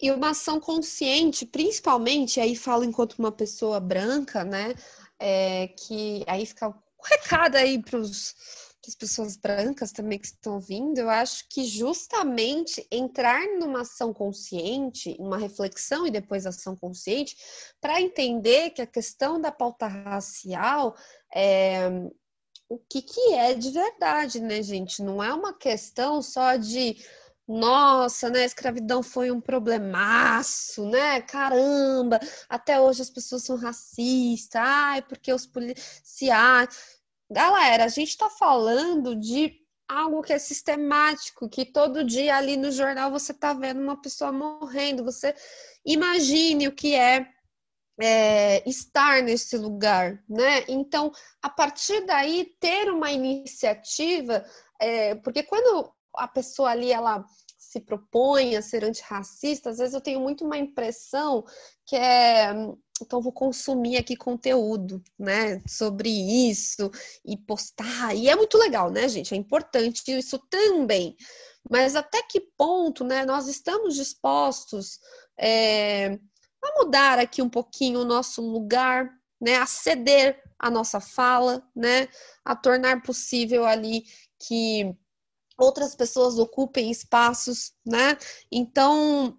E 0.00 0.10
uma 0.10 0.30
ação 0.30 0.60
consciente, 0.60 1.46
principalmente, 1.46 2.40
aí 2.40 2.54
falo 2.54 2.84
enquanto 2.84 3.14
uma 3.14 3.32
pessoa 3.32 3.80
branca, 3.80 4.44
né? 4.44 4.74
É, 5.18 5.68
que 5.68 6.22
aí 6.26 6.44
fica 6.44 6.68
o 6.68 6.74
recado 7.02 7.56
aí 7.56 7.82
para 7.82 7.98
as 7.98 8.34
pessoas 8.98 9.36
brancas 9.36 9.92
também 9.92 10.18
que 10.18 10.26
estão 10.26 10.54
ouvindo, 10.54 10.98
eu 10.98 11.08
acho 11.08 11.46
que 11.48 11.64
justamente 11.64 12.86
entrar 12.90 13.40
numa 13.58 13.80
ação 13.80 14.12
consciente, 14.12 15.16
uma 15.18 15.38
reflexão 15.38 16.06
e 16.06 16.10
depois 16.10 16.46
ação 16.46 16.76
consciente, 16.76 17.36
para 17.80 18.00
entender 18.00 18.70
que 18.70 18.82
a 18.82 18.86
questão 18.86 19.40
da 19.40 19.50
pauta 19.50 19.86
racial 19.86 20.94
é 21.34 21.88
o 22.68 22.78
que, 22.78 23.00
que 23.00 23.32
é 23.34 23.54
de 23.54 23.70
verdade, 23.70 24.40
né, 24.40 24.62
gente? 24.62 25.02
Não 25.02 25.22
é 25.22 25.32
uma 25.32 25.52
questão 25.52 26.20
só 26.20 26.56
de 26.56 26.96
nossa, 27.48 28.28
né, 28.30 28.42
a 28.42 28.46
escravidão 28.46 29.02
foi 29.02 29.30
um 29.30 29.40
problemaço, 29.40 30.88
né? 30.88 31.20
Caramba, 31.22 32.18
até 32.48 32.80
hoje 32.80 33.02
as 33.02 33.10
pessoas 33.10 33.44
são 33.44 33.56
racistas, 33.56 34.60
ai, 34.60 35.02
porque 35.02 35.32
os 35.32 35.46
policiais 35.46 36.96
Galera, 37.30 37.84
a 37.84 37.88
gente 37.88 38.10
está 38.10 38.30
falando 38.30 39.16
de 39.16 39.60
algo 39.88 40.22
que 40.22 40.32
é 40.32 40.38
sistemático, 40.38 41.48
que 41.48 41.64
todo 41.64 42.04
dia 42.04 42.36
ali 42.36 42.56
no 42.56 42.70
jornal 42.70 43.10
você 43.10 43.32
está 43.32 43.52
vendo 43.52 43.80
uma 43.80 44.00
pessoa 44.00 44.30
morrendo. 44.30 45.04
Você 45.04 45.34
imagine 45.84 46.68
o 46.68 46.72
que 46.72 46.94
é, 46.94 47.26
é, 48.00 48.68
estar 48.68 49.22
nesse 49.22 49.56
lugar, 49.56 50.22
né? 50.28 50.64
Então, 50.68 51.10
a 51.42 51.50
partir 51.50 52.06
daí, 52.06 52.54
ter 52.60 52.90
uma 52.92 53.10
iniciativa, 53.10 54.44
é, 54.80 55.16
porque 55.16 55.42
quando 55.42 55.92
a 56.16 56.28
pessoa 56.28 56.70
ali 56.70 56.92
ela 56.92 57.24
se 57.58 57.80
propõe 57.80 58.56
a 58.56 58.62
ser 58.62 58.84
antirracista, 58.84 59.70
às 59.70 59.78
vezes 59.78 59.94
eu 59.94 60.00
tenho 60.00 60.20
muito 60.20 60.44
uma 60.44 60.56
impressão 60.56 61.44
que 61.84 61.96
é 61.96 62.54
então 63.02 63.20
vou 63.20 63.32
consumir 63.32 63.98
aqui 63.98 64.16
conteúdo, 64.16 65.02
né, 65.18 65.62
sobre 65.68 66.08
isso 66.08 66.90
e 67.24 67.36
postar. 67.36 68.14
E 68.14 68.28
é 68.28 68.34
muito 68.34 68.56
legal, 68.56 68.90
né, 68.90 69.06
gente? 69.08 69.34
É 69.34 69.36
importante 69.36 70.02
isso 70.10 70.38
também. 70.48 71.14
Mas 71.70 71.96
até 71.96 72.22
que 72.22 72.40
ponto, 72.56 73.04
né, 73.04 73.24
nós 73.24 73.48
estamos 73.48 73.96
dispostos 73.96 74.98
é, 75.38 76.18
a 76.62 76.78
mudar 76.78 77.18
aqui 77.18 77.42
um 77.42 77.50
pouquinho 77.50 78.00
o 78.00 78.04
nosso 78.04 78.40
lugar, 78.40 79.10
né, 79.40 79.56
a 79.56 79.66
ceder 79.66 80.42
a 80.58 80.70
nossa 80.70 81.00
fala, 81.00 81.62
né, 81.74 82.08
a 82.44 82.56
tornar 82.56 83.02
possível 83.02 83.66
ali 83.66 84.04
que 84.38 84.96
outras 85.58 85.94
pessoas 85.94 86.38
ocupem 86.38 86.90
espaços, 86.90 87.72
né? 87.84 88.16
Então, 88.50 89.36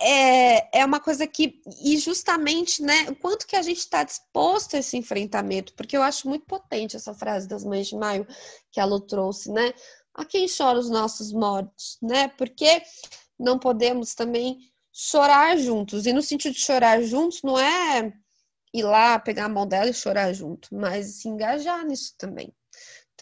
é, 0.00 0.80
é 0.80 0.84
uma 0.84 1.00
coisa 1.00 1.26
que, 1.26 1.60
e 1.84 1.98
justamente, 1.98 2.82
né, 2.82 3.10
o 3.10 3.16
quanto 3.16 3.46
que 3.46 3.56
a 3.56 3.62
gente 3.62 3.78
está 3.78 4.02
disposto 4.02 4.74
a 4.74 4.78
esse 4.78 4.96
enfrentamento, 4.96 5.74
porque 5.74 5.96
eu 5.96 6.02
acho 6.02 6.28
muito 6.28 6.46
potente 6.46 6.96
essa 6.96 7.12
frase 7.12 7.46
das 7.46 7.64
mães 7.64 7.88
de 7.88 7.96
maio 7.96 8.26
que 8.70 8.80
a 8.80 8.84
Lu 8.84 9.00
trouxe, 9.00 9.50
né? 9.52 9.74
A 10.14 10.24
quem 10.24 10.46
chora 10.48 10.78
os 10.78 10.88
nossos 10.90 11.32
mortos, 11.32 11.98
né? 12.00 12.28
Porque 12.28 12.82
não 13.38 13.58
podemos 13.58 14.14
também 14.14 14.58
chorar 14.92 15.56
juntos, 15.56 16.06
e 16.06 16.12
no 16.12 16.22
sentido 16.22 16.52
de 16.54 16.60
chorar 16.60 17.02
juntos 17.02 17.40
não 17.42 17.58
é 17.58 18.12
ir 18.74 18.82
lá 18.82 19.18
pegar 19.18 19.46
a 19.46 19.48
mão 19.48 19.66
dela 19.66 19.90
e 19.90 19.94
chorar 19.94 20.32
junto, 20.32 20.68
mas 20.74 21.16
se 21.16 21.28
engajar 21.28 21.84
nisso 21.84 22.14
também, 22.18 22.52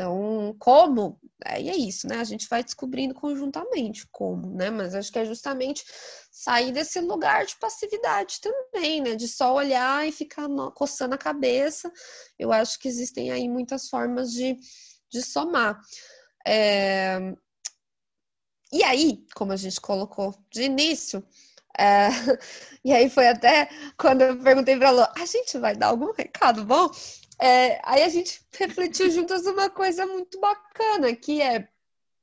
então, 0.00 0.56
como? 0.58 1.20
Aí 1.44 1.68
é 1.68 1.76
isso, 1.76 2.08
né? 2.08 2.16
A 2.16 2.24
gente 2.24 2.48
vai 2.48 2.64
descobrindo 2.64 3.12
conjuntamente 3.14 4.06
como, 4.10 4.56
né? 4.56 4.70
Mas 4.70 4.94
acho 4.94 5.12
que 5.12 5.18
é 5.18 5.26
justamente 5.26 5.84
sair 6.32 6.72
desse 6.72 7.00
lugar 7.00 7.44
de 7.44 7.54
passividade 7.56 8.40
também, 8.40 9.02
né? 9.02 9.14
De 9.14 9.28
só 9.28 9.54
olhar 9.54 10.08
e 10.08 10.12
ficar 10.12 10.48
coçando 10.74 11.14
a 11.14 11.18
cabeça. 11.18 11.92
Eu 12.38 12.50
acho 12.50 12.78
que 12.78 12.88
existem 12.88 13.30
aí 13.30 13.46
muitas 13.46 13.90
formas 13.90 14.32
de, 14.32 14.56
de 15.10 15.22
somar. 15.22 15.78
É... 16.46 17.18
E 18.72 18.82
aí, 18.82 19.22
como 19.34 19.52
a 19.52 19.56
gente 19.56 19.78
colocou 19.82 20.34
de 20.50 20.62
início, 20.62 21.22
é... 21.78 22.08
e 22.82 22.90
aí 22.90 23.10
foi 23.10 23.28
até 23.28 23.68
quando 23.98 24.22
eu 24.22 24.38
perguntei 24.42 24.78
para 24.78 24.88
a 24.88 24.92
Lu, 24.92 25.06
a 25.14 25.26
gente 25.26 25.58
vai 25.58 25.76
dar 25.76 25.88
algum 25.88 26.12
recado 26.12 26.64
bom? 26.64 26.90
É, 27.40 27.80
aí 27.84 28.02
a 28.02 28.08
gente 28.08 28.44
refletiu 28.52 29.10
juntas 29.10 29.46
uma 29.46 29.70
coisa 29.70 30.06
muito 30.06 30.38
bacana, 30.38 31.14
que 31.16 31.40
é 31.40 31.66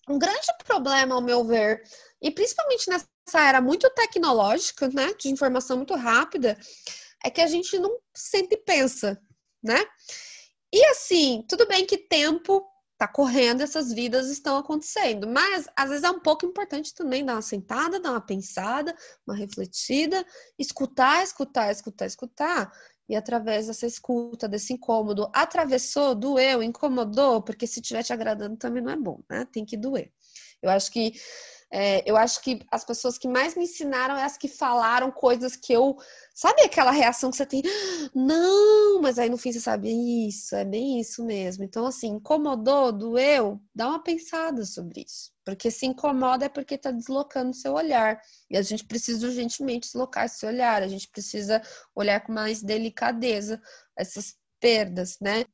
um 0.07 0.19
grande 0.19 0.47
problema, 0.63 1.15
ao 1.15 1.21
meu 1.21 1.43
ver, 1.43 1.83
e 2.21 2.31
principalmente 2.31 2.89
nessa 2.89 3.07
era 3.35 3.59
muito 3.59 3.89
tecnológica, 3.89 4.87
né, 4.87 5.13
de 5.19 5.29
informação 5.29 5.77
muito 5.77 5.95
rápida, 5.95 6.57
é 7.23 7.29
que 7.29 7.41
a 7.41 7.47
gente 7.47 7.77
não 7.77 7.99
sempre 8.15 8.57
pensa, 8.57 9.19
né? 9.61 9.83
E 10.71 10.85
assim, 10.85 11.43
tudo 11.49 11.67
bem 11.67 11.85
que 11.85 11.97
tempo 11.97 12.65
tá 12.97 13.07
correndo, 13.07 13.61
essas 13.61 13.91
vidas 13.93 14.29
estão 14.29 14.57
acontecendo, 14.57 15.27
mas 15.27 15.67
às 15.75 15.89
vezes 15.89 16.03
é 16.03 16.09
um 16.09 16.19
pouco 16.19 16.45
importante 16.45 16.93
também 16.93 17.23
dar 17.25 17.33
uma 17.33 17.41
sentada, 17.41 17.99
dar 17.99 18.11
uma 18.11 18.25
pensada, 18.25 18.95
uma 19.25 19.35
refletida, 19.35 20.25
escutar, 20.57 21.23
escutar, 21.23 21.71
escutar, 21.71 22.05
escutar 22.05 22.71
e 23.09 23.15
através 23.15 23.67
dessa 23.67 23.85
escuta, 23.87 24.47
desse 24.47 24.73
incômodo, 24.73 25.29
atravessou, 25.33 26.15
doeu, 26.15 26.61
incomodou, 26.63 27.41
porque 27.41 27.67
se 27.67 27.79
estiver 27.79 28.03
te 28.03 28.13
agradando 28.13 28.57
também 28.57 28.81
não 28.83 28.91
é 28.91 28.97
bom, 28.97 29.21
né? 29.29 29.45
Tem 29.51 29.65
que 29.65 29.77
doer. 29.77 30.11
Eu 30.61 30.69
acho 30.71 30.91
que 30.91 31.13
É, 31.71 32.09
eu 32.09 32.15
acho 32.17 32.41
que 32.41 32.59
as 32.71 32.85
pessoas 32.85 33.17
que 33.17 33.27
mais 33.27 33.55
me 33.55 33.63
ensinaram 33.65 34.15
é 34.15 34.23
as 34.23 34.37
que 34.37 34.47
falaram 34.47 35.11
coisas 35.11 35.55
que 35.55 35.73
eu. 35.73 35.95
Sabe 36.33 36.61
aquela 36.63 36.91
reação 36.91 37.29
que 37.29 37.37
você 37.37 37.45
tem? 37.45 37.61
Não, 38.15 39.01
mas 39.01 39.19
aí 39.19 39.29
no 39.29 39.37
fim 39.37 39.51
você 39.51 39.59
sabe, 39.59 39.89
isso, 40.27 40.55
é 40.55 40.63
bem 40.65 40.99
isso 40.99 41.25
mesmo. 41.25 41.63
Então, 41.63 41.85
assim, 41.85 42.07
incomodou, 42.09 42.91
doeu, 42.91 43.59
dá 43.75 43.87
uma 43.89 44.03
pensada 44.03 44.65
sobre 44.65 45.03
isso. 45.05 45.31
Porque 45.47 45.71
se 45.71 45.85
incomoda 45.85 46.43
é 46.43 46.49
porque 46.49 46.75
está 46.75 46.91
deslocando 46.91 47.53
seu 47.53 47.71
olhar. 47.71 48.21
E 48.49 48.57
a 48.57 48.61
gente 48.61 48.83
precisa 48.83 49.25
urgentemente 49.25 49.87
deslocar 49.87 50.25
esse 50.25 50.45
olhar, 50.45 50.83
a 50.83 50.89
gente 50.89 51.07
precisa 51.07 51.61
olhar 51.95 52.19
com 52.19 52.33
mais 52.33 52.61
delicadeza 52.61 53.61
essas 53.95 54.35
perdas, 54.59 55.17
né? 55.21 55.45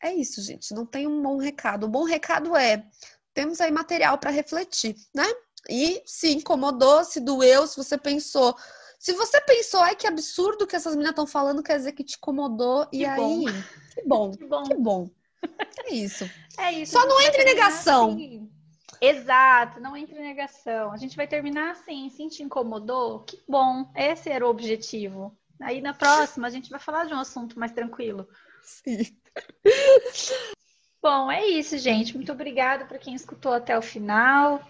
É 0.00 0.14
isso, 0.14 0.40
gente. 0.40 0.72
Não 0.72 0.86
tem 0.86 1.08
um 1.08 1.20
bom 1.20 1.38
recado. 1.38 1.86
O 1.86 1.88
bom 1.88 2.04
recado 2.04 2.56
é: 2.56 2.86
temos 3.34 3.60
aí 3.60 3.72
material 3.72 4.16
para 4.16 4.30
refletir, 4.30 4.94
né? 5.12 5.26
E 5.68 6.00
se 6.06 6.30
incomodou, 6.30 7.04
se 7.04 7.18
doeu, 7.18 7.66
se 7.66 7.76
você 7.76 7.98
pensou. 7.98 8.56
Se 8.96 9.12
você 9.14 9.40
pensou, 9.40 9.80
ai 9.80 9.96
que 9.96 10.06
absurdo 10.06 10.68
que 10.68 10.76
essas 10.76 10.92
meninas 10.92 11.10
estão 11.10 11.26
falando, 11.26 11.64
quer 11.64 11.78
dizer 11.78 11.94
que 11.94 12.04
te 12.04 12.16
incomodou. 12.16 12.86
Que 12.86 13.02
e 13.02 13.06
bom. 13.16 13.48
aí, 13.48 13.54
que 13.92 14.02
bom, 14.06 14.30
que 14.30 14.46
bom. 14.46 14.62
Que 14.62 14.74
bom. 14.76 15.10
É 15.84 15.94
isso. 15.94 16.30
É 16.56 16.70
isso. 16.74 16.92
Só 16.92 17.04
não 17.06 17.20
entre 17.20 17.42
em 17.42 17.46
negação. 17.46 18.12
Assim. 18.12 18.59
Exato, 19.00 19.80
não 19.80 19.96
entre 19.96 20.18
em 20.18 20.22
negação. 20.22 20.92
A 20.92 20.96
gente 20.96 21.16
vai 21.16 21.26
terminar 21.26 21.70
assim, 21.70 22.10
se 22.10 22.28
te 22.28 22.42
incomodou, 22.42 23.20
que 23.20 23.42
bom. 23.48 23.90
Esse 23.94 24.28
era 24.28 24.46
o 24.46 24.50
objetivo. 24.50 25.36
Aí 25.60 25.80
na 25.80 25.94
próxima 25.94 26.46
a 26.46 26.50
gente 26.50 26.70
vai 26.70 26.78
falar 26.78 27.04
de 27.04 27.14
um 27.14 27.18
assunto 27.18 27.58
mais 27.58 27.72
tranquilo. 27.72 28.28
Sim. 28.62 28.98
Bom, 31.02 31.30
é 31.30 31.46
isso, 31.46 31.78
gente. 31.78 32.14
Muito 32.14 32.30
obrigada 32.30 32.84
para 32.84 32.98
quem 32.98 33.14
escutou 33.14 33.52
até 33.52 33.76
o 33.76 33.82
final. 33.82 34.62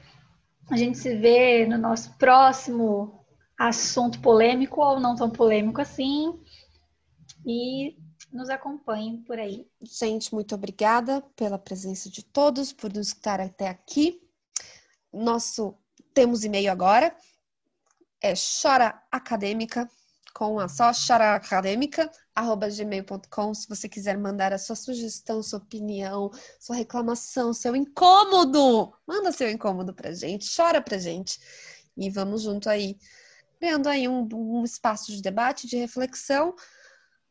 A 0.71 0.77
gente 0.77 0.97
se 0.97 1.17
vê 1.17 1.67
no 1.67 1.77
nosso 1.77 2.17
próximo 2.17 3.25
assunto 3.59 4.21
polêmico 4.21 4.81
ou 4.81 5.01
não 5.01 5.17
tão 5.17 5.29
polêmico 5.29 5.81
assim. 5.81 6.41
E 7.45 7.97
nos 8.33 8.49
acompanhem 8.49 9.19
por 9.23 9.39
aí. 9.39 9.69
Gente, 9.83 10.33
muito 10.33 10.55
obrigada 10.55 11.21
pela 11.35 11.59
presença 11.59 12.09
de 12.09 12.25
todos, 12.25 12.73
por 12.73 12.91
nos 12.93 13.09
estar 13.09 13.41
até 13.41 13.69
aqui. 13.69 14.23
Nosso 15.13 15.77
temos 16.15 16.45
e-mail 16.45 16.71
agora. 16.71 17.13
É 18.21 18.37
choraacadêmica 18.37 19.91
com 20.33 20.61
a 20.61 20.69
só 20.69 20.93
choraacadêmica@gmail.com 20.93 23.55
se 23.55 23.69
você 23.69 23.89
quiser 23.89 24.17
mandar 24.17 24.53
a 24.53 24.59
sua 24.59 24.77
sugestão, 24.77 25.43
sua 25.43 25.59
opinião, 25.59 26.31
sua 26.59 26.77
reclamação, 26.77 27.53
seu 27.53 27.75
incômodo. 27.75 28.93
Manda 29.07 29.33
seu 29.33 29.51
incômodo 29.51 29.93
pra 29.93 30.13
gente, 30.13 30.49
chora 30.55 30.81
pra 30.81 30.99
gente. 30.99 31.41
E 31.97 32.09
vamos 32.09 32.43
junto 32.43 32.71
aí, 32.71 32.97
criando 33.59 33.89
aí 33.89 34.07
um, 34.07 34.29
um 34.33 34.63
espaço 34.65 35.11
de 35.11 35.21
debate, 35.21 35.67
de 35.67 35.77
reflexão 35.77 36.55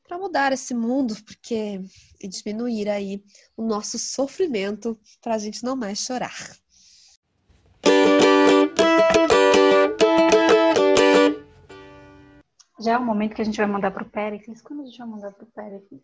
para 0.10 0.18
mudar 0.18 0.52
esse 0.52 0.74
mundo, 0.74 1.16
porque 1.24 1.80
e 2.20 2.28
diminuir 2.28 2.90
aí 2.90 3.24
o 3.56 3.64
nosso 3.64 4.00
sofrimento 4.00 5.00
para 5.22 5.36
a 5.36 5.38
gente 5.38 5.64
não 5.64 5.76
mais 5.76 6.00
chorar. 6.00 6.58
Já 12.80 12.94
é 12.94 12.98
o 12.98 13.06
momento 13.06 13.36
que 13.36 13.42
a 13.44 13.46
gente 13.46 13.58
vai 13.58 13.68
mandar 13.68 13.92
para 13.92 14.04
o 14.04 14.10
Péricles. 14.10 14.62
Quando 14.64 14.82
a 14.82 14.86
gente 14.86 14.98
vai 14.98 15.08
mandar 15.08 15.32
para 15.32 15.44
o 15.44 15.48
Péricles? 15.48 16.02